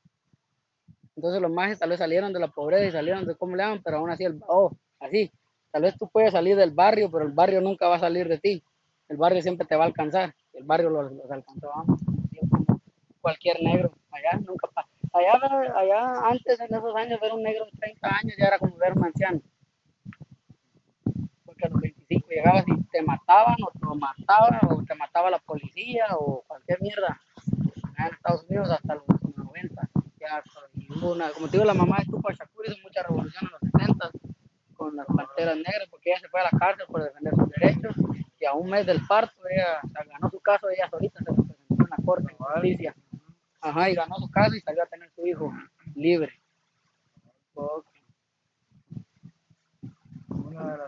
Entonces 1.17 1.41
los 1.43 1.51
majes 1.51 1.79
tal 1.79 1.91
vez 1.91 1.99
salieron 1.99 2.33
de 2.33 2.41
la 2.41 2.49
pobreza 2.49 2.87
y 2.87 2.93
salieron 2.93 3.27
de 3.27 3.37
cómo 3.37 3.55
le 3.57 3.63
llaman, 3.63 3.83
pero 3.85 3.99
aún 3.99 4.11
así, 4.11 4.25
el, 4.25 4.41
oh, 4.49 4.73
así, 5.01 5.31
tal 5.71 5.83
vez 5.83 5.97
tú 5.99 6.09
puedes 6.09 6.33
salir 6.33 6.57
del 6.57 6.71
barrio, 6.71 7.11
pero 7.11 7.25
el 7.25 7.33
barrio 7.33 7.61
nunca 7.61 7.89
va 7.89 7.97
a 7.97 8.01
salir 8.01 8.29
de 8.29 8.39
ti. 8.39 8.63
El 9.09 9.17
barrio 9.19 9.43
siempre 9.43 9.67
te 9.67 9.77
va 9.77 9.85
a 9.85 9.87
alcanzar. 9.89 10.35
El 10.55 10.65
barrio 10.65 10.91
los, 10.91 11.13
alcanzó 11.31 11.71
cualquier 13.21 13.61
negro. 13.63 13.93
Allá 14.11 14.39
nunca 14.47 14.69
pa- 14.75 14.87
allá, 15.13 15.33
allá 15.77 16.29
antes 16.29 16.61
en 16.61 16.75
esos 16.75 16.95
años 16.97 17.21
ver 17.21 17.33
un 17.33 17.43
negro 17.43 17.65
de 17.67 17.73
30 17.79 18.09
años 18.09 18.35
ya 18.39 18.47
era 18.47 18.59
como 18.59 18.77
ver 18.77 18.93
un 18.97 19.05
anciano. 19.05 19.41
Porque 21.45 21.67
a 21.67 21.69
los 21.69 21.81
25 21.81 22.29
llegabas 22.31 22.65
y 22.67 22.83
te 22.91 23.03
mataban 23.03 23.57
o 23.67 23.71
te 23.71 23.87
mataban 23.99 24.61
o 24.71 24.83
te 24.85 24.95
mataba 24.95 25.31
la 25.31 25.39
policía 25.39 26.07
o 26.19 26.43
cualquier 26.47 26.81
mierda. 26.81 27.21
Allá 27.97 28.09
en 28.09 28.15
Estados 28.15 28.45
Unidos 28.49 28.71
hasta 28.71 28.95
los 28.97 29.05
90. 29.37 29.89
Ya, 30.21 30.43
una, 31.03 31.31
como 31.31 31.47
te 31.47 31.53
digo, 31.53 31.65
la 31.65 31.75
mamá 31.75 31.99
de 31.99 32.07
Tupac 32.07 32.37
Shakur 32.37 32.67
hizo 32.67 32.77
mucha 32.83 33.03
revolución 33.03 33.45
en 33.45 33.51
los 33.51 33.61
70 33.73 34.11
con 34.75 34.97
las 34.97 35.07
panteras 35.07 35.57
negras, 35.57 35.89
porque 35.91 36.11
ella 36.11 36.21
se 36.21 36.29
fue 36.29 36.41
a 36.41 36.45
la 36.45 36.59
cárcel 36.59 36.87
por 36.89 37.03
defender 37.03 37.35
sus 37.35 37.49
derechos 37.51 37.97
y 38.39 38.45
a 38.45 38.55
un 38.55 38.69
mes 38.69 38.85
del 38.87 39.01
parto 39.07 39.35
ella 39.49 39.81
ganó 40.11 40.29
su 40.31 40.41
caso, 40.41 40.69
ella 40.69 40.89
solita 40.91 41.19
se 41.21 41.25
presentó 41.25 41.57
en 41.71 41.91
la 41.91 41.97
corte, 42.05 42.33
en 42.33 42.37
justicia. 42.39 42.95
Ajá, 43.61 43.91
y 43.91 43.95
ganó 43.95 44.17
su 44.17 44.29
caso 44.31 44.57
y 44.57 44.61
salió 44.61 44.83
a 44.83 44.87
tener 44.87 45.11
su 45.15 45.25
hijo 45.25 45.53
libre. 45.95 46.33
Una 50.29 50.77
de. 50.77 50.83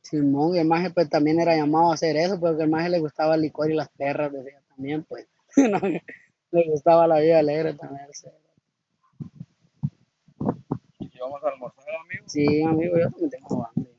Simón, 0.00 0.56
el 0.56 0.66
maje 0.66 0.90
pues, 0.90 1.08
también 1.08 1.40
era 1.40 1.56
llamado 1.56 1.90
a 1.90 1.94
hacer 1.94 2.16
eso, 2.16 2.38
porque 2.38 2.64
el 2.64 2.68
maje 2.68 2.90
le 2.90 2.98
gustaba 2.98 3.36
el 3.36 3.42
licor 3.42 3.70
y 3.70 3.74
las 3.74 3.88
perras, 3.88 4.32
decía 4.32 4.60
también, 4.68 5.04
pues. 5.04 5.26
le 6.50 6.70
gustaba 6.70 7.06
la 7.06 7.20
vida 7.20 7.38
alegre 7.38 7.74
también 7.74 8.06
vamos 11.24 11.42
a 11.44 11.48
almorzar, 11.48 11.84
amigo. 12.04 12.24
Sí, 12.26 12.62
amigo, 12.62 12.96
yo 12.98 13.10
también 13.10 13.30
tengo 13.30 13.66
hambre. 13.66 13.93